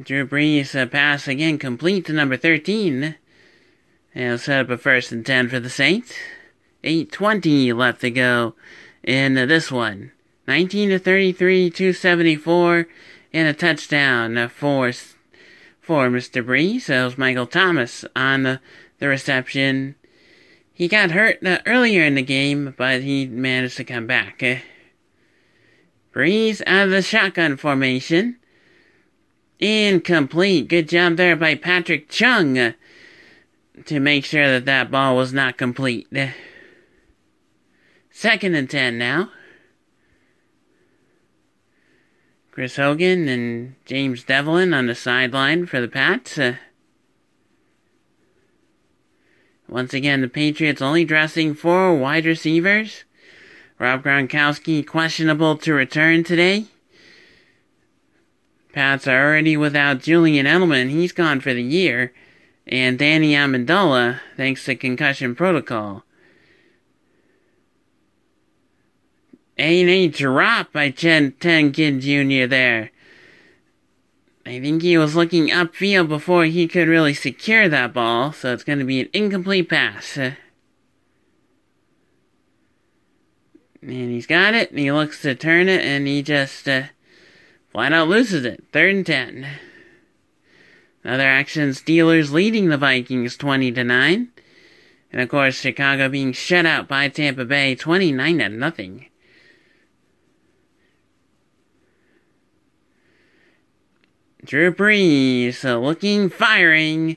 Drew 0.00 0.26
Brees 0.26 0.80
uh, 0.80 0.86
pass 0.86 1.28
again 1.28 1.58
complete 1.58 2.06
to 2.06 2.12
number 2.12 2.36
13. 2.36 3.14
And 4.16 4.40
set 4.40 4.60
up 4.60 4.70
a 4.70 4.78
first 4.78 5.12
and 5.12 5.24
10 5.24 5.48
for 5.48 5.60
the 5.60 5.70
Saints. 5.70 6.14
8.20 6.84 7.74
left 7.74 8.00
to 8.02 8.10
go 8.10 8.54
in 9.02 9.34
this 9.34 9.72
one. 9.72 10.12
19 10.46 10.90
to 10.90 10.98
33, 10.98 11.70
274, 11.70 12.86
and 13.32 13.48
a 13.48 13.52
touchdown 13.54 14.48
for, 14.48 14.92
for 15.80 16.08
Mr. 16.10 16.44
Brees. 16.44 16.90
It 16.90 17.04
was 17.04 17.18
Michael 17.18 17.46
Thomas 17.46 18.04
on 18.14 18.42
the 18.42 18.60
the 18.98 19.08
reception. 19.08 19.96
He 20.72 20.88
got 20.88 21.12
hurt 21.12 21.44
uh, 21.44 21.58
earlier 21.66 22.04
in 22.04 22.14
the 22.14 22.22
game, 22.22 22.74
but 22.76 23.02
he 23.02 23.26
managed 23.26 23.76
to 23.76 23.84
come 23.84 24.06
back. 24.06 24.42
Uh, 24.42 24.56
Brees 26.12 26.62
out 26.66 26.86
of 26.86 26.90
the 26.90 27.02
shotgun 27.02 27.56
formation. 27.56 28.36
Incomplete. 29.58 30.68
Good 30.68 30.88
job 30.88 31.16
there 31.16 31.36
by 31.36 31.54
Patrick 31.54 32.08
Chung 32.08 32.58
uh, 32.58 32.72
to 33.86 34.00
make 34.00 34.24
sure 34.24 34.48
that 34.48 34.64
that 34.64 34.90
ball 34.90 35.16
was 35.16 35.32
not 35.32 35.56
complete. 35.56 36.06
Uh, 36.16 36.28
second 38.10 38.54
and 38.54 38.68
ten 38.68 38.98
now. 38.98 39.30
Chris 42.50 42.76
Hogan 42.76 43.28
and 43.28 43.74
James 43.84 44.22
Develin 44.22 44.72
on 44.72 44.86
the 44.86 44.94
sideline 44.94 45.66
for 45.66 45.80
the 45.80 45.88
Pats. 45.88 46.38
Once 49.68 49.94
again, 49.94 50.20
the 50.20 50.28
Patriots 50.28 50.82
only 50.82 51.04
dressing 51.04 51.54
four 51.54 51.94
wide 51.96 52.26
receivers. 52.26 53.04
Rob 53.78 54.04
Gronkowski 54.04 54.86
questionable 54.86 55.56
to 55.58 55.72
return 55.72 56.22
today. 56.22 56.66
Pats 58.72 59.06
are 59.06 59.26
already 59.28 59.56
without 59.56 60.00
Julian 60.00 60.46
Edelman. 60.46 60.90
He's 60.90 61.12
gone 61.12 61.40
for 61.40 61.54
the 61.54 61.62
year. 61.62 62.12
And 62.66 62.98
Danny 62.98 63.32
Amendola, 63.32 64.20
thanks 64.36 64.64
to 64.64 64.74
concussion 64.74 65.34
protocol. 65.34 66.04
A&A 69.58 70.08
drop 70.08 70.72
by 70.72 70.90
Ted 70.90 71.40
Ginn 71.40 72.00
Jr. 72.00 72.46
there. 72.46 72.90
I 74.46 74.60
think 74.60 74.82
he 74.82 74.98
was 74.98 75.16
looking 75.16 75.48
upfield 75.48 76.08
before 76.08 76.44
he 76.44 76.68
could 76.68 76.86
really 76.86 77.14
secure 77.14 77.68
that 77.68 77.94
ball, 77.94 78.32
so 78.32 78.52
it's 78.52 78.64
going 78.64 78.78
to 78.78 78.84
be 78.84 79.00
an 79.00 79.08
incomplete 79.14 79.70
pass. 79.70 80.18
And 80.18 80.36
he's 83.80 84.26
got 84.26 84.54
it, 84.54 84.70
and 84.70 84.78
he 84.78 84.92
looks 84.92 85.22
to 85.22 85.34
turn 85.34 85.68
it, 85.68 85.82
and 85.82 86.06
he 86.06 86.22
just 86.22 86.68
uh, 86.68 86.84
flat 87.72 87.94
out 87.94 88.08
loses 88.08 88.44
it. 88.44 88.64
Third 88.70 88.94
and 88.94 89.06
ten. 89.06 89.46
Other 91.04 91.26
action, 91.26 91.70
Steelers 91.70 92.30
leading 92.30 92.68
the 92.68 92.78
Vikings 92.78 93.36
20 93.36 93.72
to 93.72 93.84
9. 93.84 94.28
And 95.12 95.20
of 95.20 95.28
course, 95.28 95.60
Chicago 95.60 96.08
being 96.08 96.32
shut 96.32 96.64
out 96.64 96.88
by 96.88 97.08
Tampa 97.08 97.44
Bay 97.44 97.74
29 97.74 98.38
to 98.38 98.48
nothing. 98.48 99.06
Drew 104.44 104.72
Brees 104.72 105.64
uh, 105.64 105.78
looking 105.78 106.28
firing. 106.28 107.16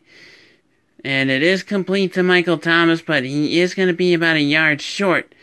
And 1.04 1.30
it 1.30 1.44
is 1.44 1.64
complete 1.64 2.14
to 2.14 2.24
Michael 2.24 2.58
Thomas, 2.58 3.02
but 3.02 3.24
he 3.24 3.60
is 3.60 3.76
going 3.76 3.88
to 3.88 3.94
be 3.94 4.14
about 4.14 4.36
a 4.36 4.42
yard 4.42 4.82
short 4.82 5.34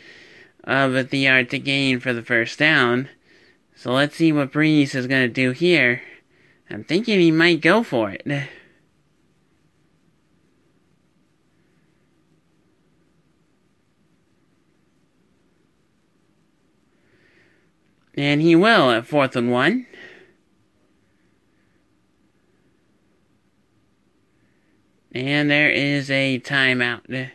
of 0.64 1.10
the 1.10 1.18
yard 1.18 1.50
to 1.50 1.58
gain 1.58 2.00
for 2.00 2.12
the 2.12 2.22
first 2.22 2.58
down. 2.58 3.08
So 3.76 3.92
let's 3.92 4.16
see 4.16 4.32
what 4.32 4.52
Brees 4.52 4.94
is 4.94 5.06
going 5.06 5.22
to 5.22 5.28
do 5.28 5.52
here. 5.52 6.02
I'm 6.70 6.84
thinking 6.84 7.20
he 7.20 7.30
might 7.30 7.60
go 7.60 7.82
for 7.82 8.10
it. 8.10 8.26
And 18.16 18.40
he 18.40 18.54
will 18.54 18.90
at 18.90 19.06
fourth 19.06 19.34
and 19.36 19.50
one. 19.50 19.86
And 25.14 25.48
there 25.48 25.70
is 25.70 26.10
a 26.10 26.40
timeout. 26.40 27.30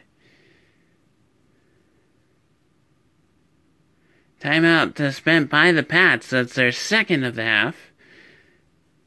Timeout 4.41 5.13
spent 5.13 5.49
by 5.49 5.71
the 5.71 5.83
Pats. 5.83 6.29
That's 6.29 6.55
their 6.55 6.73
second 6.73 7.23
of 7.23 7.35
the 7.35 7.43
half. 7.43 7.91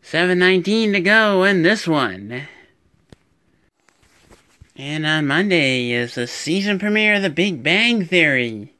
7.19 0.02 0.92
to 0.92 1.00
go 1.00 1.44
in 1.44 1.62
this 1.62 1.86
one. 1.86 2.48
And 4.74 5.06
on 5.06 5.26
Monday 5.26 5.90
is 5.90 6.14
the 6.14 6.26
season 6.26 6.78
premiere 6.78 7.14
of 7.14 7.22
The 7.22 7.30
Big 7.30 7.62
Bang 7.62 8.06
Theory. 8.06 8.74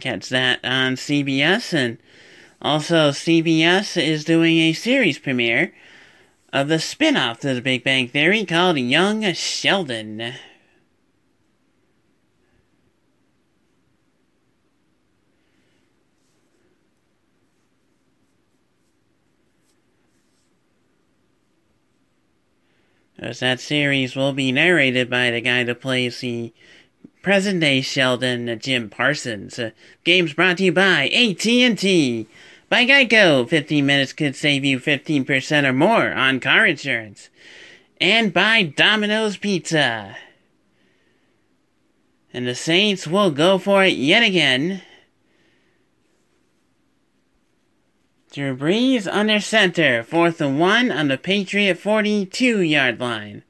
Catch 0.00 0.30
that 0.30 0.60
on 0.64 0.96
CBS, 0.96 1.74
and 1.74 1.98
also 2.62 3.10
CBS 3.10 4.02
is 4.02 4.24
doing 4.24 4.56
a 4.58 4.72
series 4.72 5.18
premiere 5.18 5.74
of 6.52 6.68
the 6.68 6.78
spin 6.78 7.16
off 7.16 7.40
to 7.40 7.54
The 7.54 7.62
Big 7.62 7.82
Bang 7.82 8.08
Theory 8.08 8.44
called 8.44 8.78
Young 8.78 9.32
Sheldon. 9.32 10.34
As 23.18 23.38
that 23.38 23.60
series 23.60 24.16
will 24.16 24.32
be 24.32 24.50
narrated 24.50 25.08
by 25.08 25.30
the 25.30 25.40
guy 25.40 25.62
that 25.62 25.80
plays 25.80 26.20
the 26.20 26.52
present 27.22 27.60
day 27.60 27.80
Sheldon, 27.80 28.58
Jim 28.60 28.90
Parsons. 28.90 29.60
Uh, 29.60 29.70
games 30.02 30.34
brought 30.34 30.58
to 30.58 30.64
you 30.64 30.72
by 30.72 31.08
AT&T. 31.08 32.26
By 32.72 32.86
Geico, 32.86 33.46
15 33.46 33.84
minutes 33.84 34.14
could 34.14 34.34
save 34.34 34.64
you 34.64 34.80
15% 34.80 35.64
or 35.66 35.74
more 35.74 36.10
on 36.10 36.40
car 36.40 36.64
insurance. 36.64 37.28
And 38.00 38.32
by 38.32 38.62
Domino's 38.62 39.36
Pizza. 39.36 40.16
And 42.32 42.46
the 42.46 42.54
Saints 42.54 43.06
will 43.06 43.30
go 43.30 43.58
for 43.58 43.84
it 43.84 43.98
yet 43.98 44.22
again. 44.22 44.80
Drew 48.32 48.56
Brees 48.56 49.06
under 49.06 49.38
center, 49.38 50.02
fourth 50.02 50.40
and 50.40 50.58
one 50.58 50.90
on 50.90 51.08
the 51.08 51.18
Patriot 51.18 51.74
42 51.74 52.62
yard 52.62 52.98
line. 52.98 53.42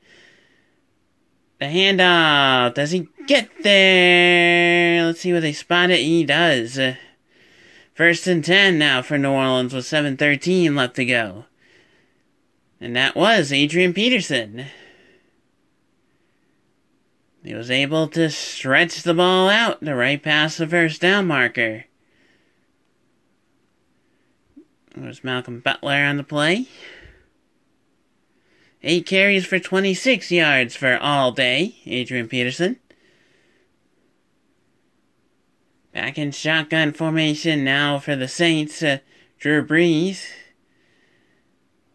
The 1.60 1.66
handoff. 1.66 2.74
Does 2.74 2.90
he 2.90 3.06
get 3.28 3.48
there? 3.62 5.04
Let's 5.04 5.20
see 5.20 5.32
what 5.32 5.42
they 5.42 5.52
spot 5.52 5.90
it. 5.90 6.00
He 6.00 6.24
does. 6.24 6.76
First 8.02 8.26
and 8.26 8.44
10 8.44 8.80
now 8.80 9.00
for 9.00 9.16
New 9.16 9.30
Orleans 9.30 9.72
with 9.72 9.84
7.13 9.84 10.74
left 10.74 10.96
to 10.96 11.04
go. 11.04 11.44
And 12.80 12.96
that 12.96 13.14
was 13.14 13.52
Adrian 13.52 13.94
Peterson. 13.94 14.64
He 17.44 17.54
was 17.54 17.70
able 17.70 18.08
to 18.08 18.28
stretch 18.28 19.04
the 19.04 19.14
ball 19.14 19.48
out 19.48 19.84
to 19.84 19.94
right 19.94 20.20
past 20.20 20.58
the 20.58 20.66
first 20.66 21.00
down 21.00 21.28
marker. 21.28 21.84
There's 24.96 25.22
Malcolm 25.22 25.60
Butler 25.60 26.02
on 26.04 26.16
the 26.16 26.24
play. 26.24 26.66
Eight 28.82 29.06
carries 29.06 29.46
for 29.46 29.60
26 29.60 30.32
yards 30.32 30.74
for 30.74 30.98
all 30.98 31.30
day, 31.30 31.76
Adrian 31.86 32.26
Peterson. 32.26 32.80
Back 35.92 36.16
in 36.16 36.32
shotgun 36.32 36.92
formation 36.92 37.64
now 37.64 37.98
for 37.98 38.16
the 38.16 38.28
Saints. 38.28 38.82
Uh, 38.82 38.98
Drew 39.38 39.66
Brees 39.66 40.26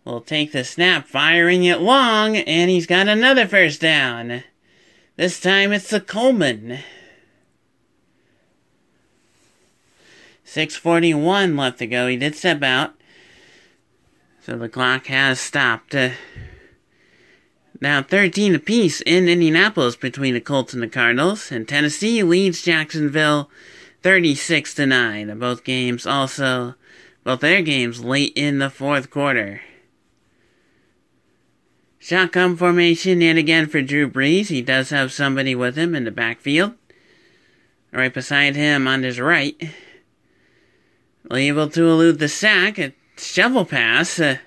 will 0.06 0.22
take 0.22 0.52
the 0.52 0.64
snap, 0.64 1.08
firing 1.08 1.64
it 1.64 1.82
long, 1.82 2.38
and 2.38 2.70
he's 2.70 2.86
got 2.86 3.08
another 3.08 3.48
first 3.48 3.82
down. 3.82 4.44
This 5.16 5.40
time 5.40 5.74
it's 5.74 5.90
the 5.90 6.00
Coleman. 6.00 6.80
6.41 10.46 11.58
left 11.58 11.80
to 11.80 11.88
go. 11.88 12.08
He 12.08 12.18
did 12.18 12.36
step 12.36 12.62
out. 12.62 12.94
So 14.42 14.58
the 14.58 14.70
clock 14.70 15.08
has 15.08 15.40
stopped. 15.40 15.96
Uh, 15.96 16.12
now 17.82 18.02
13 18.02 18.56
apiece 18.56 19.02
in 19.02 19.28
Indianapolis 19.28 19.96
between 19.96 20.36
the 20.36 20.42
Colts 20.42 20.74
and 20.74 20.82
the 20.82 20.88
Cardinals. 20.88 21.52
And 21.52 21.68
Tennessee 21.68 22.24
leads 22.24 22.62
Jacksonville 22.62 23.50
36 24.04 24.74
to 24.76 24.86
9. 24.86 25.40
Both 25.40 25.64
games 25.64 26.06
also, 26.06 26.76
both 27.24 27.42
their 27.42 27.62
games 27.62 28.04
late 28.04 28.34
in 28.36 28.60
the 28.60 28.70
fourth 28.70 29.10
quarter. 29.10 29.62
Shotgun 32.00 32.56
formation 32.56 33.22
yet 33.22 33.38
again 33.38 33.68
for 33.68 33.82
Drew 33.82 34.10
Brees. 34.10 34.48
He 34.48 34.62
does 34.62 34.92
have 34.92 35.12
somebody 35.12 35.56
with 35.56 35.76
him 35.76 35.94
in 35.94 36.06
the 36.06 36.12
backfield. 36.12 36.74
Right 37.92 38.14
beside 38.14 38.56
him 38.56 38.88
on 38.88 39.04
his 39.04 39.20
right 39.20 39.72
able 41.36 41.70
to 41.70 41.90
elude 41.90 42.20
the 42.20 42.30
sack, 42.30 42.80
a 42.80 42.94
shovel 43.18 43.66
pass, 43.66 44.20
uh, 44.20 44.38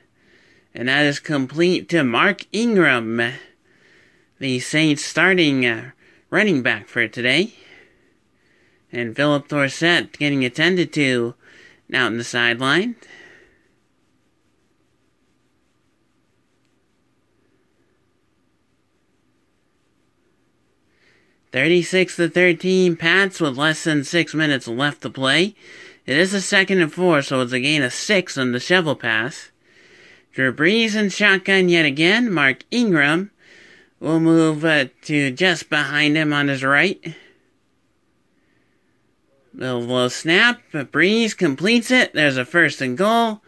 and 0.75 0.89
that 0.89 1.05
is 1.05 1.21
complete 1.21 1.89
to 1.91 2.05
Mark 2.05 2.47
Ingram, 2.53 3.33
the 4.39 4.61
Saints 4.61 5.05
starting 5.05 5.67
uh, 5.67 5.91
running 6.31 6.63
back 6.63 6.89
for 6.89 7.07
today. 7.09 7.55
And 8.93 9.15
Philip 9.15 9.49
Dorsett 9.49 10.19
getting 10.19 10.45
attended 10.45 10.93
to 10.95 11.35
out 11.95 12.13
in 12.13 12.19
the 12.19 12.25
sideline. 12.25 12.97
Thirty-six 21.53 22.15
to 22.17 22.29
thirteen, 22.29 22.97
Pats 22.97 23.41
with 23.41 23.57
less 23.57 23.83
than 23.83 24.05
six 24.05 24.35
minutes 24.35 24.69
left 24.69 25.03
to 25.03 25.11
play. 25.11 25.57
It 26.07 26.17
is 26.17 26.33
a 26.33 26.41
second 26.41 26.81
and 26.81 26.93
four, 26.93 27.23
so 27.23 27.41
it's 27.41 27.53
a 27.53 27.61
gain 27.61 27.83
of 27.83 27.93
six 27.93 28.39
on 28.39 28.53
the 28.53 28.61
shovel 28.61 28.97
pass. 28.97 29.51
Drew 30.33 30.53
Brees 30.53 30.95
in 30.95 31.11
shotgun 31.11 31.69
yet 31.69 31.85
again. 31.85 32.33
Mark 32.33 32.65
Ingram 32.71 33.33
will 33.99 34.21
move 34.21 34.65
uh, 34.65 34.87
to 35.03 35.33
just 35.33 35.69
behind 35.69 36.17
him 36.17 36.33
on 36.33 36.47
his 36.47 36.63
right. 36.63 37.17
Little 39.53 39.81
low 39.83 40.09
snap. 40.09 40.61
Brees 40.73 41.37
completes 41.37 41.91
it. 41.91 42.13
There's 42.13 42.37
a 42.37 42.45
first 42.45 42.81
and 42.81 42.97
goal. 42.97 43.43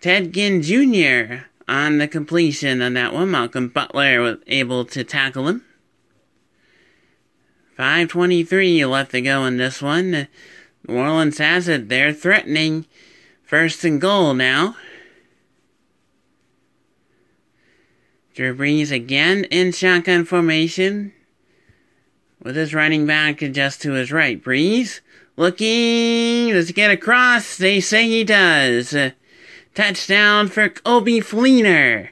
Ted 0.00 0.32
Ginn 0.32 0.62
Jr. 0.62 1.44
on 1.68 1.98
the 1.98 2.08
completion 2.08 2.80
on 2.80 2.94
that 2.94 3.12
one. 3.12 3.30
Malcolm 3.30 3.68
Butler 3.68 4.20
was 4.20 4.38
able 4.46 4.84
to 4.86 5.04
tackle 5.04 5.48
him. 5.48 5.64
5.23 7.78 8.88
left 8.90 9.12
to 9.12 9.20
go 9.20 9.44
in 9.44 9.56
this 9.56 9.82
one. 9.82 10.28
New 10.86 10.96
Orleans 10.96 11.38
has 11.38 11.68
it. 11.68 11.88
They're 11.88 12.12
threatening. 12.12 12.86
First 13.44 13.84
and 13.84 14.00
goal 14.00 14.34
now. 14.34 14.76
Drew 18.34 18.54
Brees 18.56 18.92
again 18.92 19.44
in 19.44 19.72
shotgun 19.72 20.24
formation 20.24 21.12
with 22.42 22.56
his 22.56 22.74
running 22.74 23.04
back 23.04 23.38
just 23.38 23.82
to 23.82 23.92
his 23.92 24.12
right. 24.12 24.42
Brees 24.42 25.00
looking. 25.38 26.54
He 26.54 26.72
get 26.74 26.90
across? 26.90 27.56
They 27.56 27.80
say 27.80 28.06
he 28.06 28.24
does. 28.24 28.94
touchdown 29.74 30.48
for 30.48 30.68
Coby 30.68 31.18
Fleener. 31.18 32.10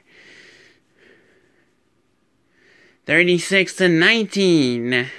36 3.05 3.75
to 3.75 3.89
19. 3.89 5.09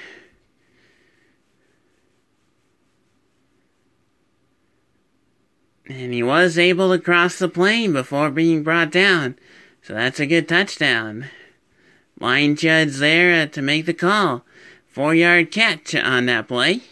And 5.91 6.13
he 6.13 6.23
was 6.23 6.59
able 6.59 6.91
to 6.91 6.99
cross 6.99 7.39
the 7.39 7.49
plane 7.49 7.93
before 7.93 8.31
being 8.31 8.63
brought 8.63 8.91
down. 8.91 9.39
So 9.83 9.95
that's 9.95 10.21
a 10.21 10.27
good 10.27 10.49
touchdown. 10.49 11.27
Line 12.21 12.57
judge 12.57 12.97
there 12.97 13.47
to 13.47 13.63
make 13.63 13.87
the 13.87 13.95
call. 13.95 14.45
Four 14.87 15.15
yard 15.15 15.51
catch 15.51 15.95
on 15.95 16.27
that 16.27 16.49
play. 16.49 16.83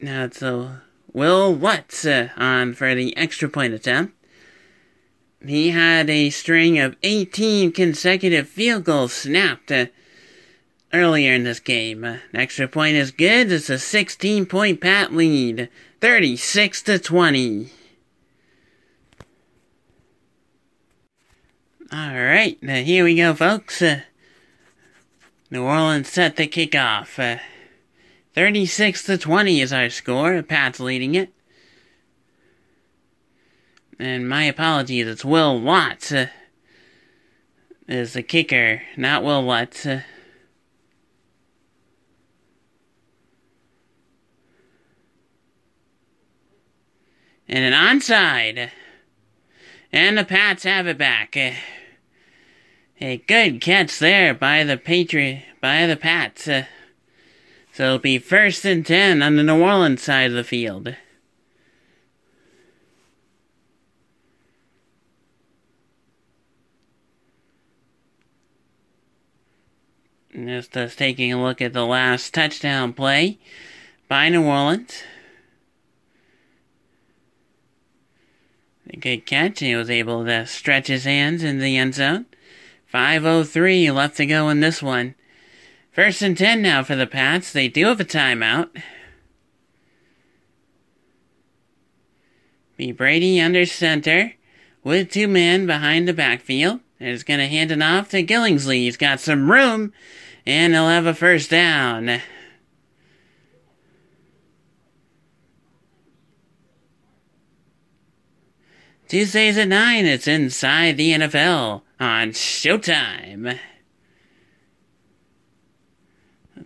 Now 0.00 0.24
it's 0.24 0.42
a 0.42 0.82
Will 1.12 1.54
Lutz 1.54 2.04
uh, 2.04 2.28
on 2.36 2.74
for 2.74 2.94
the 2.94 3.16
extra 3.16 3.48
point 3.48 3.74
attempt. 3.74 4.14
He 5.44 5.70
had 5.70 6.10
a 6.10 6.30
string 6.30 6.78
of 6.78 6.96
18 7.02 7.72
consecutive 7.72 8.48
field 8.48 8.84
goals 8.84 9.12
snapped 9.12 9.72
uh, 9.72 9.86
earlier 10.92 11.32
in 11.32 11.44
this 11.44 11.60
game. 11.60 12.04
Uh, 12.04 12.18
extra 12.34 12.68
point 12.68 12.96
is 12.96 13.10
good. 13.10 13.50
It's 13.50 13.70
a 13.70 13.78
16 13.78 14.46
point 14.46 14.80
pat 14.80 15.12
lead, 15.12 15.68
36 16.00 16.82
to 16.82 16.98
20. 16.98 17.72
All 21.90 22.14
right, 22.14 22.58
here 22.62 23.04
we 23.04 23.16
go, 23.16 23.34
folks. 23.34 23.80
Uh, 23.80 24.02
New 25.50 25.64
Orleans 25.64 26.08
set 26.08 26.36
the 26.36 26.46
kickoff. 26.46 27.40
Uh, 28.38 28.42
36 28.42 29.02
to 29.02 29.18
20 29.18 29.60
is 29.60 29.72
our 29.72 29.90
score. 29.90 30.40
Pat's 30.44 30.78
leading 30.78 31.16
it. 31.16 31.32
And 33.98 34.28
my 34.28 34.44
apologies, 34.44 35.08
it's 35.08 35.24
Will 35.24 35.60
Watts 35.60 36.12
uh, 36.12 36.28
is 37.88 38.12
the 38.12 38.22
kicker, 38.22 38.82
not 38.96 39.24
Will 39.24 39.42
Watts. 39.42 39.84
Uh, 39.84 40.02
and 47.48 47.64
an 47.64 47.72
onside. 47.72 48.70
And 49.90 50.16
the 50.16 50.24
Pats 50.24 50.62
have 50.62 50.86
it 50.86 50.96
back. 50.96 51.36
Uh, 51.36 51.54
a 53.00 53.16
good 53.16 53.60
catch 53.60 53.98
there 53.98 54.32
by 54.32 54.62
the 54.62 54.76
Patriot, 54.76 55.42
by 55.60 55.86
the 55.86 55.96
Pats. 55.96 56.48
So 57.78 57.84
it'll 57.84 57.98
be 58.00 58.18
first 58.18 58.64
and 58.64 58.84
ten 58.84 59.22
on 59.22 59.36
the 59.36 59.44
New 59.44 59.62
Orleans 59.62 60.02
side 60.02 60.32
of 60.32 60.36
the 60.36 60.42
field. 60.42 60.96
Just 70.34 70.76
us 70.76 70.96
taking 70.96 71.32
a 71.32 71.40
look 71.40 71.62
at 71.62 71.72
the 71.72 71.86
last 71.86 72.34
touchdown 72.34 72.94
play 72.94 73.38
by 74.08 74.28
New 74.28 74.42
Orleans. 74.42 75.04
A 78.90 78.96
good 78.96 79.24
catch. 79.24 79.60
He 79.60 79.76
was 79.76 79.88
able 79.88 80.24
to 80.24 80.46
stretch 80.46 80.88
his 80.88 81.04
hands 81.04 81.44
in 81.44 81.60
the 81.60 81.76
end 81.76 81.94
zone. 81.94 82.26
5.03 82.92 83.94
left 83.94 84.16
to 84.16 84.26
go 84.26 84.48
in 84.48 84.58
this 84.58 84.82
one. 84.82 85.14
First 85.98 86.22
and 86.22 86.38
10 86.38 86.62
now 86.62 86.84
for 86.84 86.94
the 86.94 87.08
Pats. 87.08 87.52
They 87.52 87.66
do 87.66 87.86
have 87.86 87.98
a 87.98 88.04
timeout. 88.04 88.68
Be 92.76 92.92
Brady 92.92 93.40
under 93.40 93.66
center 93.66 94.34
with 94.84 95.10
two 95.10 95.26
men 95.26 95.66
behind 95.66 96.06
the 96.06 96.12
backfield. 96.12 96.78
Is 97.00 97.24
going 97.24 97.40
to 97.40 97.48
hand 97.48 97.72
it 97.72 97.82
off 97.82 98.10
to 98.10 98.22
Gillingsley. 98.22 98.82
He's 98.84 98.96
got 98.96 99.18
some 99.18 99.50
room, 99.50 99.92
and 100.46 100.72
he'll 100.72 100.86
have 100.86 101.06
a 101.06 101.14
first 101.14 101.50
down. 101.50 102.20
Tuesdays 109.08 109.58
at 109.58 109.66
9, 109.66 110.06
it's 110.06 110.28
Inside 110.28 110.96
the 110.96 111.10
NFL 111.10 111.82
on 111.98 112.30
Showtime. 112.30 113.58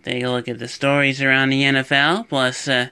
Take 0.03 0.23
a 0.23 0.29
look 0.29 0.49
at 0.49 0.59
the 0.59 0.67
stories 0.67 1.21
around 1.21 1.49
the 1.49 1.63
NFL, 1.63 2.27
plus 2.27 2.67
uh, 2.67 2.89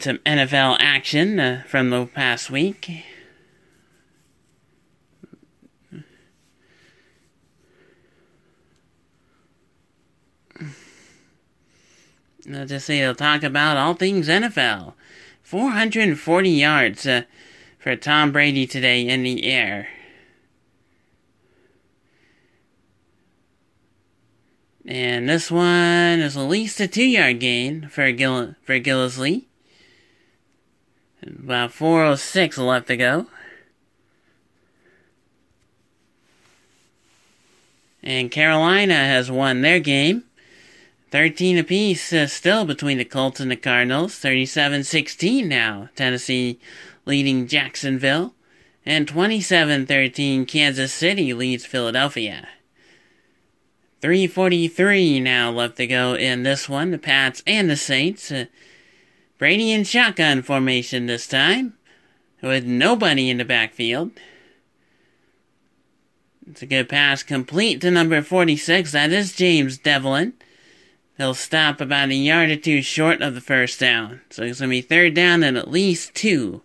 some 0.00 0.18
NFL 0.18 0.78
action 0.80 1.38
uh, 1.38 1.64
from 1.66 1.90
the 1.90 2.06
past 2.06 2.50
week. 2.50 3.04
I'll 12.54 12.64
just 12.64 12.86
say 12.86 13.00
they'll 13.00 13.14
talk 13.14 13.42
about 13.42 13.76
all 13.76 13.94
things 13.94 14.28
NFL. 14.28 14.94
440 15.42 16.50
yards 16.50 17.06
uh, 17.06 17.22
for 17.78 17.96
Tom 17.96 18.32
Brady 18.32 18.66
today 18.66 19.06
in 19.06 19.24
the 19.24 19.44
air. 19.44 19.88
And 24.86 25.28
this 25.28 25.50
one 25.50 26.20
is 26.20 26.36
at 26.36 26.42
least 26.42 26.78
a 26.78 26.86
two 26.86 27.04
yard 27.04 27.40
gain 27.40 27.88
for, 27.88 28.10
Gill- 28.12 28.54
for 28.62 28.78
Gillislee. 28.78 29.44
About 31.22 31.72
406 31.72 32.58
left 32.58 32.86
to 32.86 32.96
go. 32.96 33.26
And 38.02 38.30
Carolina 38.30 38.94
has 38.94 39.28
won 39.28 39.62
their 39.62 39.80
game. 39.80 40.22
13 41.10 41.58
apiece 41.58 42.12
uh, 42.12 42.28
still 42.28 42.64
between 42.64 42.98
the 42.98 43.04
Colts 43.04 43.40
and 43.40 43.50
the 43.50 43.56
Cardinals. 43.56 44.14
37 44.14 44.84
16 44.84 45.48
now. 45.48 45.88
Tennessee 45.96 46.60
leading 47.04 47.48
Jacksonville. 47.48 48.34
And 48.84 49.08
27 49.08 49.86
13 49.86 50.46
Kansas 50.46 50.92
City 50.92 51.32
leads 51.32 51.66
Philadelphia. 51.66 52.46
343 54.06 55.18
now 55.18 55.50
left 55.50 55.78
to 55.78 55.84
go 55.84 56.14
in 56.14 56.44
this 56.44 56.68
one, 56.68 56.92
the 56.92 56.96
Pats 56.98 57.42
and 57.44 57.68
the 57.68 57.74
Saints. 57.74 58.30
Uh, 58.30 58.44
Brady 59.36 59.72
in 59.72 59.82
shotgun 59.82 60.42
formation 60.42 61.06
this 61.06 61.26
time, 61.26 61.74
with 62.40 62.64
nobody 62.64 63.28
in 63.28 63.38
the 63.38 63.44
backfield. 63.44 64.12
It's 66.48 66.62
a 66.62 66.66
good 66.66 66.88
pass 66.88 67.24
complete 67.24 67.80
to 67.80 67.90
number 67.90 68.22
46. 68.22 68.92
That 68.92 69.10
is 69.10 69.34
James 69.34 69.76
Develin. 69.76 70.34
He'll 71.16 71.34
stop 71.34 71.80
about 71.80 72.10
a 72.10 72.14
yard 72.14 72.50
or 72.50 72.56
two 72.56 72.82
short 72.82 73.20
of 73.20 73.34
the 73.34 73.40
first 73.40 73.80
down. 73.80 74.20
So 74.30 74.44
it's 74.44 74.60
going 74.60 74.70
to 74.70 74.76
be 74.76 74.82
third 74.82 75.14
down 75.14 75.42
and 75.42 75.58
at 75.58 75.68
least 75.68 76.14
two. 76.14 76.62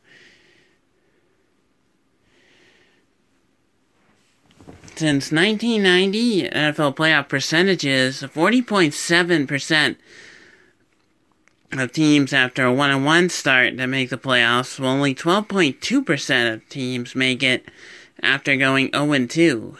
Since 4.95 5.31
1990, 5.31 6.49
NFL 6.49 6.95
playoff 6.95 7.27
percentages 7.27 8.21
40.7% 8.21 9.95
of 11.71 11.91
teams 11.91 12.33
after 12.33 12.65
a 12.65 12.73
1 12.73 13.03
1 13.03 13.29
start 13.29 13.77
that 13.77 13.87
make 13.87 14.09
the 14.09 14.17
playoffs, 14.17 14.79
while 14.79 14.91
only 14.91 15.15
12.2% 15.15 16.53
of 16.53 16.69
teams 16.69 17.15
make 17.15 17.41
it 17.41 17.65
after 18.21 18.55
going 18.57 18.91
0 18.93 19.25
2. 19.25 19.77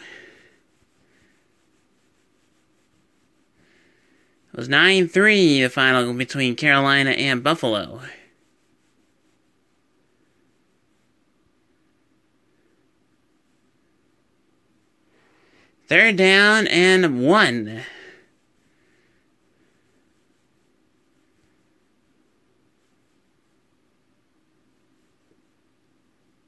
It 4.52 4.56
was 4.56 4.68
9 4.68 5.08
3 5.08 5.62
the 5.62 5.70
final 5.70 6.12
between 6.14 6.56
Carolina 6.56 7.10
and 7.10 7.44
Buffalo. 7.44 8.00
Third 15.92 16.16
down 16.16 16.66
and 16.68 17.22
one. 17.22 17.82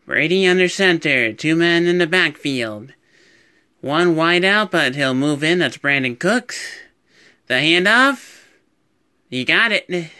Brady 0.07 0.47
under 0.47 0.67
center, 0.67 1.35
two 1.35 1.55
men 1.57 1.87
in 1.87 1.99
the 1.99 2.07
backfield. 2.07 2.95
one 3.83 4.17
wide 4.17 4.47
out, 4.47 4.71
but 4.71 4.95
he'll 4.95 5.13
move 5.13 5.45
in. 5.45 5.59
That's 5.59 5.77
Brandin 5.77 6.19
Cooks. 6.19 6.79
The 7.47 7.57
handoff. 7.57 8.45
You 9.29 9.45
got 9.45 9.73
it. 9.73 10.11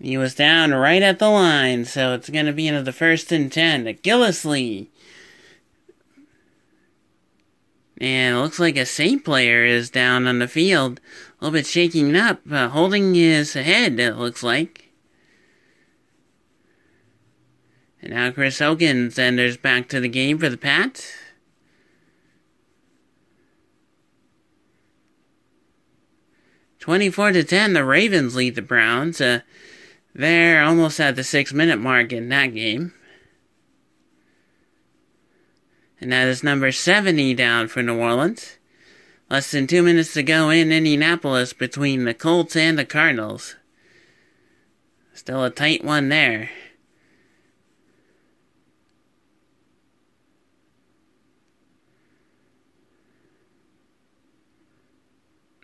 He 0.00 0.16
was 0.16 0.34
down 0.34 0.72
right 0.72 1.02
at 1.02 1.18
the 1.18 1.28
line, 1.28 1.84
so 1.84 2.14
it's 2.14 2.30
going 2.30 2.46
to 2.46 2.54
be 2.54 2.66
into 2.66 2.82
the 2.82 2.90
first 2.90 3.30
and 3.30 3.52
10 3.52 3.84
to 3.84 3.92
And 8.00 8.34
it 8.34 8.38
looks 8.40 8.58
like 8.58 8.78
a 8.78 8.86
Saint 8.86 9.26
player 9.26 9.64
is 9.64 9.90
down 9.90 10.26
on 10.26 10.38
the 10.38 10.48
field, 10.48 11.00
a 11.38 11.44
little 11.44 11.58
bit 11.58 11.66
shaking 11.66 12.16
up, 12.16 12.40
uh, 12.50 12.68
holding 12.68 13.14
his 13.14 13.52
head, 13.52 14.00
it 14.00 14.16
looks 14.16 14.42
like. 14.42 14.90
And 18.00 18.14
now 18.14 18.30
Chris 18.30 18.58
Hogan 18.58 19.12
enters 19.18 19.58
back 19.58 19.86
to 19.90 20.00
the 20.00 20.08
game 20.08 20.38
for 20.38 20.48
the 20.48 20.56
Pats. 20.56 21.12
Twenty-four 26.78 27.32
to 27.32 27.44
ten, 27.44 27.74
the 27.74 27.84
Ravens 27.84 28.34
lead 28.34 28.54
the 28.54 28.62
Browns. 28.62 29.20
Uh, 29.20 29.40
they're 30.14 30.64
almost 30.64 30.98
at 30.98 31.16
the 31.16 31.22
six-minute 31.22 31.78
mark 31.78 32.10
in 32.14 32.30
that 32.30 32.54
game. 32.54 32.94
And 36.00 36.12
that 36.12 36.28
is 36.28 36.42
number 36.42 36.72
70 36.72 37.34
down 37.34 37.68
for 37.68 37.82
New 37.82 37.98
Orleans. 37.98 38.56
Less 39.28 39.50
than 39.50 39.66
two 39.66 39.82
minutes 39.82 40.14
to 40.14 40.22
go 40.22 40.50
in 40.50 40.72
Indianapolis 40.72 41.52
between 41.52 42.04
the 42.04 42.14
Colts 42.14 42.56
and 42.56 42.78
the 42.78 42.84
Cardinals. 42.84 43.56
Still 45.12 45.44
a 45.44 45.50
tight 45.50 45.84
one 45.84 46.08
there. 46.08 46.50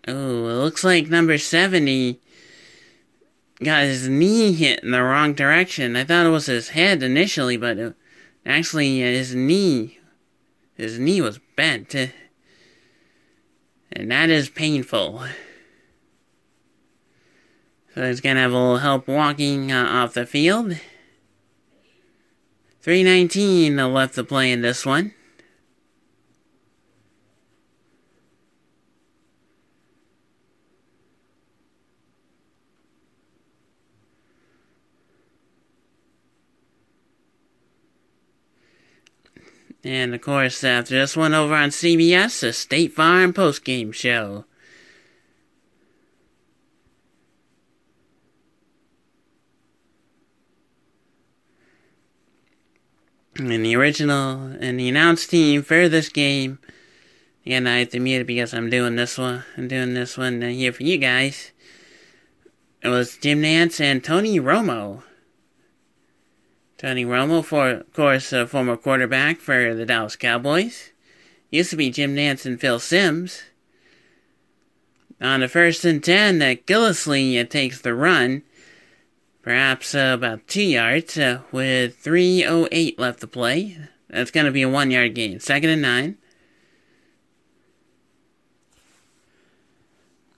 Oh, 0.07 0.49
it 0.49 0.55
looks 0.55 0.85
like 0.85 1.09
number 1.09 1.37
70 1.37 2.21
got 3.65 3.83
his 3.85 4.09
knee 4.09 4.53
hit 4.53 4.85
in 4.85 4.91
the 4.91 5.03
wrong 5.03 5.33
direction. 5.33 5.97
I 5.97 6.05
thought 6.05 6.27
it 6.27 6.31
was 6.31 6.47
his 6.47 6.69
head 6.69 7.03
initially, 7.03 7.57
but 7.57 7.97
actually 8.45 9.03
uh, 9.03 9.07
his 9.07 9.35
knee 9.35 9.99
his 10.77 10.99
knee 10.99 11.21
was 11.21 11.41
bent. 11.57 11.95
And 13.93 14.11
that 14.11 14.31
is 14.31 14.49
painful. 14.49 15.25
So 17.95 18.07
he's 18.07 18.21
gonna 18.21 18.41
have 18.41 18.53
a 18.53 18.55
little 18.55 18.79
help 18.79 19.09
walking 19.09 19.73
uh, 19.73 19.85
off 19.85 20.15
the 20.15 20.27
field. 20.27 20.77
319 22.83 23.77
left 23.77 24.15
to 24.15 24.25
play 24.25 24.53
in 24.53 24.61
this 24.61 24.85
one. 24.85 25.15
And 39.87 40.17
of 40.17 40.21
course, 40.21 40.65
after 40.65 40.99
this 40.99 41.17
one 41.17 41.33
over 41.33 41.55
on 41.55 41.69
CBS, 41.69 42.41
the 42.41 42.53
State 42.53 42.93
Farm 42.93 43.33
postgame 43.33 43.95
show. 43.95 44.45
And 53.37 53.65
the 53.65 53.77
original 53.77 54.57
and 54.59 54.81
the 54.81 54.89
announced 54.89 55.31
team 55.31 55.63
for 55.63 55.89
this 55.89 56.09
game. 56.09 56.59
Again, 57.45 57.69
I 57.69 57.79
have 57.79 57.91
to 57.91 58.01
mute 58.01 58.23
it 58.23 58.27
because 58.27 58.53
I'm 58.53 58.71
doing 58.71 58.97
this 58.97 59.17
one. 59.17 59.45
I'm 59.57 59.69
doing 59.69 59.95
this 59.95 60.19
one 60.19 60.43
here 60.43 60.73
for 60.73 60.83
you 60.83 60.99
guys. 60.99 61.53
It 62.83 62.89
was 62.89 63.17
Jim 63.19 63.43
Nantz 63.43 63.81
and 63.81 64.03
Tony 64.03 64.41
Romo. 64.41 65.05
Tony 66.79 67.07
Romo, 67.07 67.43
for 67.43 67.71
of 67.71 67.93
course, 67.95 68.33
a 68.33 68.47
former 68.47 68.77
quarterback 68.77 69.41
for 69.41 69.75
the 69.75 69.87
Dallas 69.87 70.17
Cowboys. 70.17 70.91
Used 71.51 71.71
to 71.71 71.77
be 71.77 71.91
Jim 71.91 72.15
Nantz 72.15 72.45
and 72.45 72.61
Phil 72.61 72.79
Simms. 72.79 73.43
On 75.21 75.41
the 75.41 75.49
first 75.49 75.85
and 75.87 76.05
ten, 76.05 76.39
that 76.41 76.67
Gillislee 76.67 77.41
uh, 77.41 77.45
takes 77.45 77.81
the 77.81 77.95
run, 77.95 78.43
perhaps 79.41 79.95
uh, 79.95 80.13
about 80.15 80.47
two 80.47 80.63
yards, 80.63 81.17
uh, 81.17 81.41
with 81.51 82.03
3.08 82.05 82.99
left 82.99 83.21
to 83.21 83.27
play. 83.27 83.79
That's 84.11 84.31
going 84.31 84.45
to 84.47 84.53
be 84.53 84.63
a 84.63 84.69
one 84.69 84.91
yard 84.91 85.15
gain. 85.15 85.41
Second 85.41 85.71
and 85.71 85.83
nine. 85.83 86.19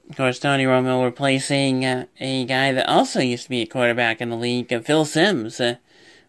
Of 0.08 0.16
course, 0.16 0.38
Tony 0.38 0.64
Romo 0.64 1.04
replacing 1.04 1.84
uh, 1.84 2.06
a 2.20 2.44
guy 2.44 2.72
that 2.72 2.88
also 2.88 3.20
used 3.20 3.44
to 3.44 3.50
be 3.50 3.62
a 3.62 3.66
quarterback 3.66 4.20
in 4.20 4.30
the 4.30 4.36
league, 4.36 4.72
uh, 4.72 4.80
Phil 4.80 5.04
Simms. 5.04 5.60
Uh, 5.60 5.76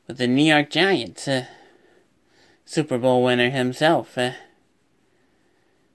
with 0.10 0.17
the 0.17 0.28
New 0.28 0.43
York 0.43 0.72
Giants. 0.72 1.28
Uh, 1.28 1.45
Super 2.65 2.98
Bowl 2.98 3.24
winner 3.24 3.52
himself. 3.52 4.17
Uh, 4.17 4.32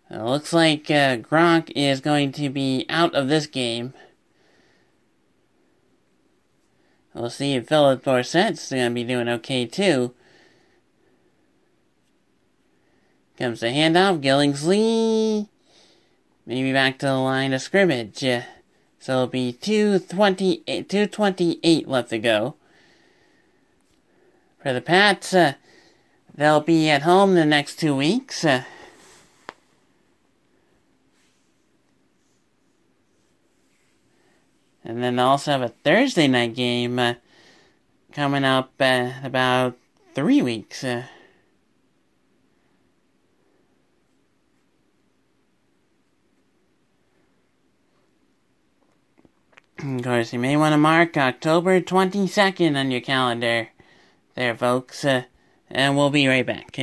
looks 0.08 0.52
like 0.52 0.88
uh, 0.88 1.18
Gronk 1.18 1.72
is 1.74 2.00
going 2.00 2.30
to 2.32 2.48
be 2.48 2.86
out 2.88 3.12
of 3.14 3.28
this 3.28 3.46
game. 3.46 3.92
We'll 7.12 7.28
see 7.28 7.54
if 7.54 7.68
Philip 7.68 8.04
Dorsett's 8.04 8.70
going 8.70 8.90
to 8.90 8.94
be 8.94 9.04
doing 9.04 9.28
okay 9.28 9.66
too. 9.66 10.14
Comes 13.36 13.60
the 13.60 13.66
handoff, 13.66 14.20
Gillingsley. 14.22 15.48
Maybe 16.46 16.72
back 16.72 16.98
to 17.00 17.06
the 17.06 17.14
line 17.14 17.52
of 17.52 17.62
scrimmage. 17.62 18.22
Uh, 18.22 18.42
so 19.00 19.12
it'll 19.12 19.26
be 19.26 19.52
228, 19.52 20.88
228 20.88 21.88
left 21.88 22.10
to 22.10 22.18
go 22.18 22.54
for 24.64 24.72
the 24.72 24.80
Pats. 24.80 25.34
Uh, 25.34 25.52
they'll 26.34 26.62
be 26.62 26.88
at 26.88 27.02
home 27.02 27.34
the 27.34 27.44
next 27.44 27.76
two 27.78 27.94
weeks. 27.94 28.46
Uh, 28.46 28.64
and 34.82 35.02
then 35.02 35.16
they'll 35.16 35.26
also 35.26 35.50
have 35.50 35.60
a 35.60 35.68
Thursday 35.68 36.26
night 36.26 36.54
game 36.54 36.98
uh, 36.98 37.14
coming 38.12 38.42
up 38.42 38.72
uh, 38.80 39.12
about 39.22 39.76
three 40.14 40.40
weeks. 40.40 40.82
Uh. 40.82 41.04
Of 49.78 50.02
course, 50.02 50.32
you 50.32 50.38
may 50.38 50.56
want 50.56 50.72
to 50.72 50.78
mark 50.78 51.18
October 51.18 51.82
22nd 51.82 52.74
on 52.74 52.90
your 52.90 53.02
calendar 53.02 53.68
there, 54.34 54.56
folks. 54.56 55.04
Uh, 55.04 55.24
and 55.70 55.96
we'll 55.96 56.10
be 56.10 56.28
right 56.28 56.46
back. 56.46 56.78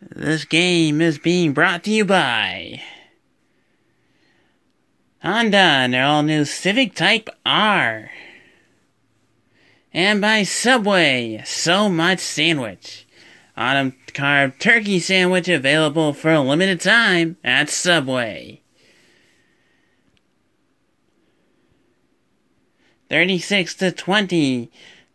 This 0.00 0.44
game 0.44 1.00
is 1.00 1.18
being 1.18 1.52
brought 1.52 1.84
to 1.84 1.90
you 1.90 2.04
by 2.04 2.80
Honda 5.22 5.56
and 5.56 5.92
their 5.92 6.04
all 6.04 6.22
new 6.22 6.44
Civic 6.44 6.94
Type 6.94 7.28
R. 7.44 8.10
And 9.92 10.20
by 10.20 10.44
Subway, 10.44 11.42
so 11.44 11.88
much 11.88 12.20
sandwich. 12.20 13.06
Autumn 13.56 13.96
carved 14.14 14.60
turkey 14.60 15.00
sandwich 15.00 15.48
available 15.48 16.12
for 16.12 16.32
a 16.32 16.40
limited 16.40 16.80
time 16.80 17.36
at 17.44 17.68
Subway. 17.68 18.62
36 23.10 23.74
to 23.74 23.90
20. 23.90 24.70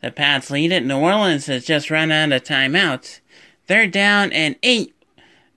The 0.06 0.12
Pats 0.12 0.52
lead 0.52 0.72
it. 0.72 0.86
New 0.86 1.00
Orleans 1.00 1.48
has 1.48 1.66
just 1.66 1.90
run 1.90 2.12
out 2.12 2.32
of 2.32 2.44
timeouts. 2.44 3.22
They're 3.66 3.88
down 3.88 4.32
and 4.34 4.56
eight 4.62 4.94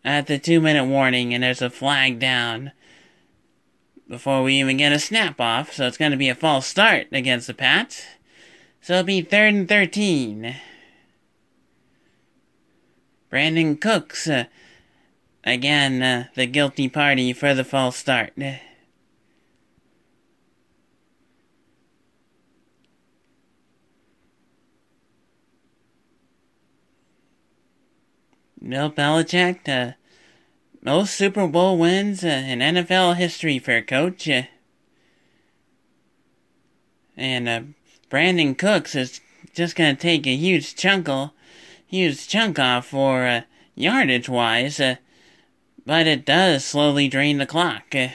at 0.02 0.26
the 0.26 0.38
two 0.38 0.58
minute 0.58 0.86
warning, 0.86 1.34
and 1.34 1.42
there's 1.42 1.60
a 1.60 1.68
flag 1.68 2.18
down 2.18 2.72
before 4.08 4.42
we 4.42 4.54
even 4.54 4.78
get 4.78 4.90
a 4.90 4.98
snap 4.98 5.38
off. 5.38 5.74
So 5.74 5.86
it's 5.86 5.98
going 5.98 6.12
to 6.12 6.16
be 6.16 6.30
a 6.30 6.34
false 6.34 6.66
start 6.66 7.08
against 7.12 7.46
the 7.46 7.52
Pats. 7.52 8.06
So 8.80 8.94
it'll 8.94 9.04
be 9.04 9.20
third 9.20 9.52
and 9.52 9.68
13. 9.68 10.56
Brandin 13.30 13.78
Cooks, 13.78 14.26
uh, 14.26 14.44
again, 15.44 16.02
uh, 16.02 16.28
the 16.36 16.46
guilty 16.46 16.88
party 16.88 17.34
for 17.34 17.52
the 17.52 17.64
false 17.64 17.98
start. 17.98 18.32
Bill 28.66 28.90
Belichick, 28.90 29.64
the 29.64 29.94
most 30.82 31.14
Super 31.14 31.46
Bowl 31.46 31.78
wins 31.78 32.24
uh, 32.24 32.28
in 32.28 32.60
NFL 32.60 33.16
history 33.16 33.58
for 33.58 33.76
a 33.76 33.82
coach. 33.82 34.28
Uh, 34.28 34.42
and 37.16 37.48
uh, 37.48 37.60
Brandin 38.10 38.56
Cooks 38.56 38.94
is 38.94 39.20
just 39.54 39.76
going 39.76 39.94
to 39.94 40.00
take 40.00 40.26
a 40.26 40.36
huge 40.36 40.74
chunk, 40.76 41.08
huge 41.86 42.28
chunk 42.28 42.58
off 42.58 42.86
for 42.86 43.26
uh, 43.26 43.42
yardage 43.74 44.28
wise, 44.28 44.80
uh, 44.80 44.96
but 45.84 46.06
it 46.06 46.24
does 46.24 46.64
slowly 46.64 47.08
drain 47.08 47.38
the 47.38 47.46
clock. 47.46 47.94
Uh, 47.94 48.08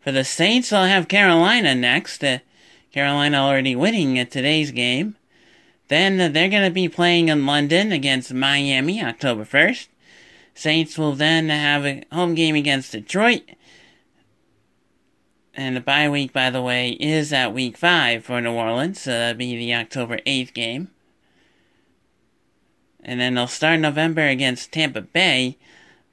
for 0.00 0.12
the 0.12 0.24
Saints, 0.24 0.70
they'll 0.70 0.84
have 0.84 1.08
Carolina 1.08 1.74
next. 1.74 2.22
Uh, 2.22 2.38
Carolina 2.92 3.38
already 3.38 3.76
winning 3.76 4.18
at 4.18 4.30
today's 4.30 4.70
game. 4.70 5.16
Then 5.88 6.20
uh, 6.20 6.28
they're 6.28 6.48
going 6.48 6.68
to 6.68 6.70
be 6.70 6.88
playing 6.88 7.28
in 7.28 7.46
London 7.46 7.92
against 7.92 8.32
Miami 8.32 9.02
October 9.02 9.44
1st. 9.44 9.88
Saints 10.54 10.98
will 10.98 11.14
then 11.14 11.48
have 11.48 11.84
a 11.84 12.04
home 12.12 12.34
game 12.34 12.54
against 12.54 12.92
Detroit. 12.92 13.42
And 15.54 15.76
the 15.76 15.80
bye 15.80 16.08
week, 16.08 16.32
by 16.32 16.50
the 16.50 16.62
way, 16.62 16.90
is 16.90 17.32
at 17.32 17.52
week 17.52 17.76
5 17.76 18.24
for 18.24 18.40
New 18.40 18.52
Orleans, 18.52 19.00
so 19.00 19.10
that'll 19.10 19.38
be 19.38 19.56
the 19.56 19.74
October 19.74 20.18
8th 20.26 20.54
game. 20.54 20.90
And 23.02 23.18
then 23.18 23.34
they'll 23.34 23.46
start 23.46 23.80
November 23.80 24.26
against 24.26 24.70
Tampa 24.70 25.00
Bay, 25.00 25.56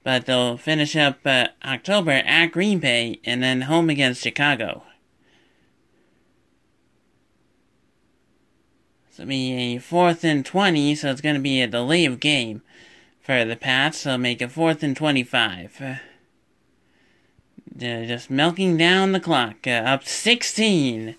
but 0.03 0.25
they'll 0.25 0.57
finish 0.57 0.95
up 0.95 1.19
uh, 1.25 1.47
October 1.63 2.11
at 2.11 2.47
Green 2.47 2.79
Bay 2.79 3.19
and 3.25 3.43
then 3.43 3.61
home 3.61 3.89
against 3.89 4.23
Chicago. 4.23 4.83
So 9.04 9.04
it'll 9.23 9.29
be 9.29 9.53
a 9.53 9.77
fourth 9.79 10.23
and 10.23 10.45
20, 10.45 10.95
so 10.95 11.09
it's 11.09 11.21
going 11.21 11.35
to 11.35 11.41
be 11.41 11.61
a 11.61 11.67
delay 11.67 12.05
of 12.05 12.19
game 12.19 12.61
for 13.21 13.45
the 13.45 13.55
Pats, 13.55 13.99
so 13.99 14.17
make 14.17 14.41
it 14.41 14.51
fourth 14.51 14.83
and 14.83 14.95
25. 14.95 15.81
Uh, 15.81 15.95
just 17.77 18.29
milking 18.29 18.77
down 18.77 19.11
the 19.11 19.19
clock, 19.19 19.67
uh, 19.67 19.71
up 19.71 20.05
16 20.05 21.15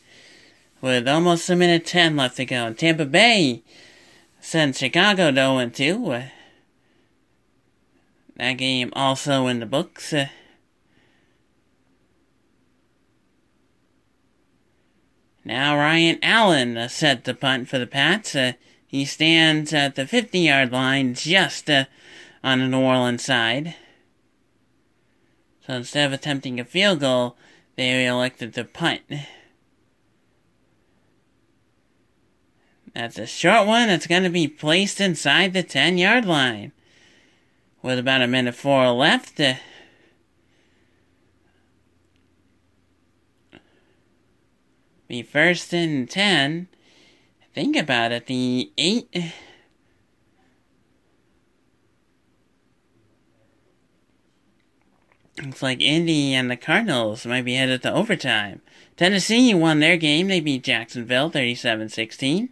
with 0.80 1.08
almost 1.08 1.50
a 1.50 1.56
minute 1.56 1.84
10 1.84 2.16
left 2.16 2.36
to 2.36 2.44
go. 2.44 2.72
Tampa 2.72 3.04
Bay 3.04 3.62
sent 4.40 4.76
Chicago 4.76 5.30
to 5.30 5.36
0 5.36 5.68
2. 5.68 6.12
Uh, 6.12 6.22
that 8.36 8.52
game 8.54 8.92
also 8.94 9.46
in 9.46 9.60
the 9.60 9.66
books. 9.66 10.14
Now 15.46 15.76
Ryan 15.76 16.18
Allen 16.22 16.76
uh, 16.76 16.88
set 16.88 17.24
the 17.24 17.34
punt 17.34 17.68
for 17.68 17.78
the 17.78 17.86
Pats. 17.86 18.34
Uh, 18.34 18.52
he 18.86 19.04
stands 19.04 19.72
at 19.72 19.94
the 19.94 20.06
50 20.06 20.40
yard 20.40 20.72
line 20.72 21.14
just 21.14 21.70
uh, 21.70 21.84
on 22.42 22.58
the 22.58 22.66
New 22.66 22.80
Orleans 22.80 23.24
side. 23.24 23.74
So 25.66 25.74
instead 25.74 26.06
of 26.06 26.12
attempting 26.12 26.58
a 26.58 26.64
field 26.64 27.00
goal, 27.00 27.36
they 27.76 28.06
elected 28.06 28.54
to 28.54 28.64
punt. 28.64 29.02
That's 32.94 33.18
a 33.18 33.26
short 33.26 33.66
one 33.66 33.88
that's 33.88 34.06
going 34.06 34.22
to 34.22 34.30
be 34.30 34.48
placed 34.48 35.00
inside 35.00 35.52
the 35.52 35.62
10 35.62 35.98
yard 35.98 36.24
line. 36.24 36.72
With 37.82 37.98
about 37.98 38.22
a 38.22 38.26
minute 38.26 38.54
four 38.54 38.90
left. 38.90 39.38
Uh, 39.38 39.54
be 45.08 45.22
first 45.22 45.72
and 45.72 46.08
10 46.08 46.68
think 47.56 47.74
about 47.74 48.12
it, 48.12 48.26
the 48.26 48.70
eight. 48.76 49.08
Looks 55.42 55.62
like 55.62 55.80
Indy 55.80 56.34
and 56.34 56.50
the 56.50 56.56
Cardinals 56.56 57.24
might 57.24 57.46
be 57.46 57.54
headed 57.54 57.82
to 57.82 57.92
overtime. 57.92 58.60
Tennessee 58.98 59.54
won 59.54 59.80
their 59.80 59.96
game. 59.96 60.28
They 60.28 60.40
beat 60.40 60.64
Jacksonville 60.64 61.30
37 61.30 61.88
16. 61.88 62.50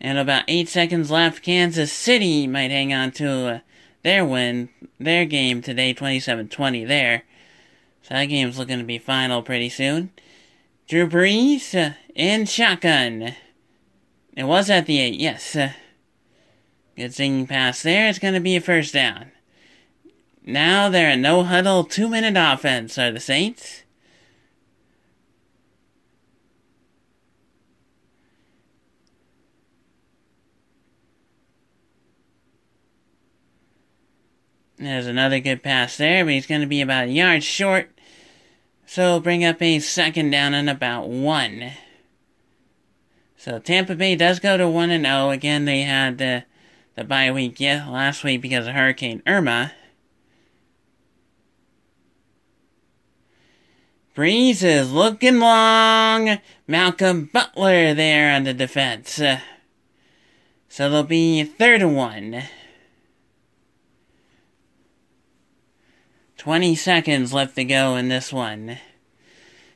And 0.00 0.18
about 0.18 0.44
eight 0.48 0.68
seconds 0.68 1.10
left, 1.10 1.42
Kansas 1.42 1.92
City 1.92 2.48
might 2.48 2.72
hang 2.72 2.92
on 2.92 3.12
to 3.12 3.30
uh, 3.30 3.58
their 4.02 4.24
win, 4.24 4.70
their 4.98 5.24
game 5.24 5.62
today 5.62 5.92
27 5.92 6.48
20 6.48 6.84
there. 6.84 7.22
So 8.02 8.14
that 8.14 8.24
game's 8.24 8.58
looking 8.58 8.78
to 8.78 8.84
be 8.84 8.98
final 8.98 9.40
pretty 9.42 9.68
soon. 9.68 10.10
Drew 10.90 11.08
Brees 11.08 11.94
in 12.16 12.46
shotgun. 12.46 13.36
It 14.36 14.42
was 14.42 14.68
at 14.68 14.86
the 14.86 14.98
8, 14.98 15.20
yes. 15.20 15.56
Good 16.96 17.14
singing 17.14 17.46
pass 17.46 17.84
there. 17.84 18.08
It's 18.08 18.18
going 18.18 18.34
to 18.34 18.40
be 18.40 18.56
a 18.56 18.60
first 18.60 18.92
down. 18.92 19.30
Now 20.44 20.88
they're 20.88 21.12
a 21.12 21.16
no 21.16 21.44
huddle, 21.44 21.84
two 21.84 22.08
minute 22.08 22.34
offense, 22.36 22.98
are 22.98 23.12
the 23.12 23.20
Saints. 23.20 23.84
There's 34.76 35.06
another 35.06 35.38
good 35.38 35.62
pass 35.62 35.96
there, 35.96 36.24
but 36.24 36.32
he's 36.32 36.48
going 36.48 36.62
to 36.62 36.66
be 36.66 36.80
about 36.80 37.04
a 37.04 37.12
yard 37.12 37.44
short. 37.44 37.92
So 38.92 39.20
bring 39.20 39.44
up 39.44 39.62
a 39.62 39.78
second 39.78 40.30
down 40.30 40.52
and 40.52 40.68
about 40.68 41.08
one. 41.08 41.70
So 43.36 43.60
Tampa 43.60 43.94
Bay 43.94 44.16
does 44.16 44.40
go 44.40 44.56
to 44.56 44.68
1 44.68 44.90
and 44.90 45.04
0. 45.04 45.30
Again, 45.30 45.64
they 45.64 45.82
had 45.82 46.18
the, 46.18 46.42
the 46.96 47.04
bye 47.04 47.30
week 47.30 47.60
yeah, 47.60 47.88
last 47.88 48.24
week 48.24 48.42
because 48.42 48.66
of 48.66 48.74
Hurricane 48.74 49.22
Irma. 49.28 49.74
Brees 54.16 54.64
is 54.64 54.90
looking 54.90 55.38
long. 55.38 56.40
Malcolm 56.66 57.30
Butler 57.32 57.94
there 57.94 58.34
on 58.34 58.42
the 58.42 58.52
defense. 58.52 59.22
So 60.68 60.90
they'll 60.90 61.04
be 61.04 61.44
third 61.44 61.80
and 61.80 61.94
one. 61.94 62.42
20 66.40 66.74
seconds 66.74 67.34
left 67.34 67.54
to 67.54 67.64
go 67.64 67.96
in 67.96 68.08
this 68.08 68.32
one. 68.32 68.78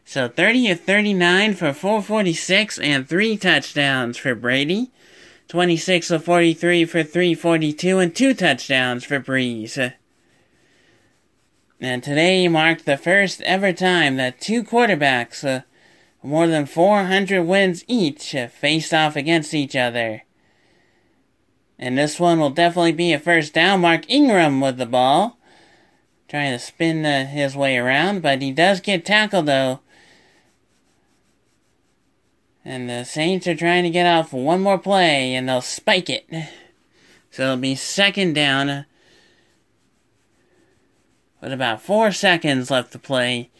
So 0.07 0.29
30 0.29 0.71
of 0.71 0.81
39 0.81 1.53
for 1.53 1.75
446 1.75 2.79
and 2.79 3.07
three 3.07 3.37
touchdowns 3.37 4.17
for 4.17 4.35
Brady. 4.35 4.91
26 5.49 6.11
of 6.11 6.25
43 6.25 6.87
for 6.87 7.03
342 7.03 7.99
and 7.99 8.17
two 8.17 8.33
touchdowns 8.33 9.05
for 9.05 9.21
Brees. 9.21 9.93
And 11.83 12.03
today 12.03 12.49
marked 12.49 12.87
the 12.87 12.97
first 12.97 13.43
ever 13.43 13.75
time 13.75 14.17
that 14.17 14.41
two 14.41 14.65
quarterbacks, 14.65 15.47
uh, 15.47 15.65
more 16.23 16.47
than 16.47 16.65
400 16.65 17.43
wins 17.43 17.85
each, 17.87 18.35
uh, 18.35 18.47
faced 18.47 18.95
off 18.95 19.17
against 19.17 19.53
each 19.53 19.77
other. 19.77 20.23
And 21.79 21.99
this 21.99 22.19
one 22.19 22.41
will 22.41 22.49
definitely 22.49 22.93
be 22.93 23.13
a 23.13 23.19
first 23.19 23.53
down. 23.53 23.83
Mark 23.83 24.09
Ingram 24.09 24.63
with 24.63 24.79
the 24.79 24.87
ball. 24.87 25.37
Trying 26.35 26.53
to 26.53 26.59
spin 26.59 27.07
uh, 27.07 27.27
his 27.27 27.55
way 27.55 27.77
around, 27.77 28.21
but 28.21 28.43
he 28.43 28.51
does 28.51 28.81
get 28.81 29.05
tackled 29.05 29.47
though 29.47 29.79
and 32.65 32.89
the 32.89 33.05
Saints 33.05 33.47
are 33.47 33.55
trying 33.55 33.85
to 33.85 33.91
get 33.91 34.07
off 34.07 34.33
one 34.33 34.61
more 34.61 34.79
play, 34.79 35.35
and 35.35 35.49
they'll 35.49 35.61
spike 35.61 36.09
it. 36.09 36.27
So 37.31 37.43
it'll 37.43 37.57
be 37.59 37.75
second 37.75 38.33
down. 38.33 38.87
With 41.43 41.53
about 41.53 41.83
four 41.83 42.11
seconds 42.11 42.71
left 42.71 42.93
to 42.93 42.99
play. 42.99 43.51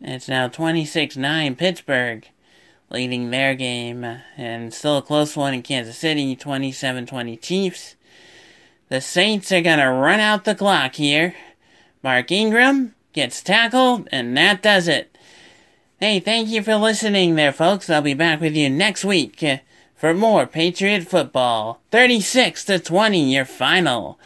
It's 0.00 0.28
now 0.28 0.48
26 0.48 1.16
9 1.16 1.56
Pittsburgh 1.56 2.28
leading 2.90 3.30
their 3.30 3.54
game, 3.54 4.04
uh, 4.04 4.18
and 4.36 4.72
still 4.72 4.98
a 4.98 5.02
close 5.02 5.36
one 5.36 5.54
in 5.54 5.62
Kansas 5.62 5.98
City, 5.98 6.36
27 6.36 7.06
20 7.06 7.36
Chiefs. 7.36 7.96
The 8.88 9.00
Saints 9.00 9.52
are 9.52 9.60
going 9.60 9.78
to 9.78 9.90
run 9.90 10.20
out 10.20 10.44
the 10.44 10.54
clock 10.54 10.94
here. 10.94 11.34
Mark 12.02 12.30
Ingram 12.30 12.94
gets 13.12 13.42
tackled, 13.42 14.08
and 14.10 14.36
that 14.36 14.62
does 14.62 14.88
it. 14.88 15.16
Hey, 16.00 16.20
thank 16.20 16.48
you 16.48 16.62
for 16.62 16.76
listening 16.76 17.34
there, 17.34 17.52
folks. 17.52 17.90
I'll 17.90 18.00
be 18.00 18.14
back 18.14 18.40
with 18.40 18.54
you 18.54 18.70
next 18.70 19.04
week 19.04 19.42
uh, 19.42 19.58
for 19.96 20.14
more 20.14 20.46
Patriot 20.46 21.08
football. 21.08 21.80
36 21.90 22.64
to 22.66 22.78
20, 22.78 23.34
your 23.34 23.44
final. 23.44 24.18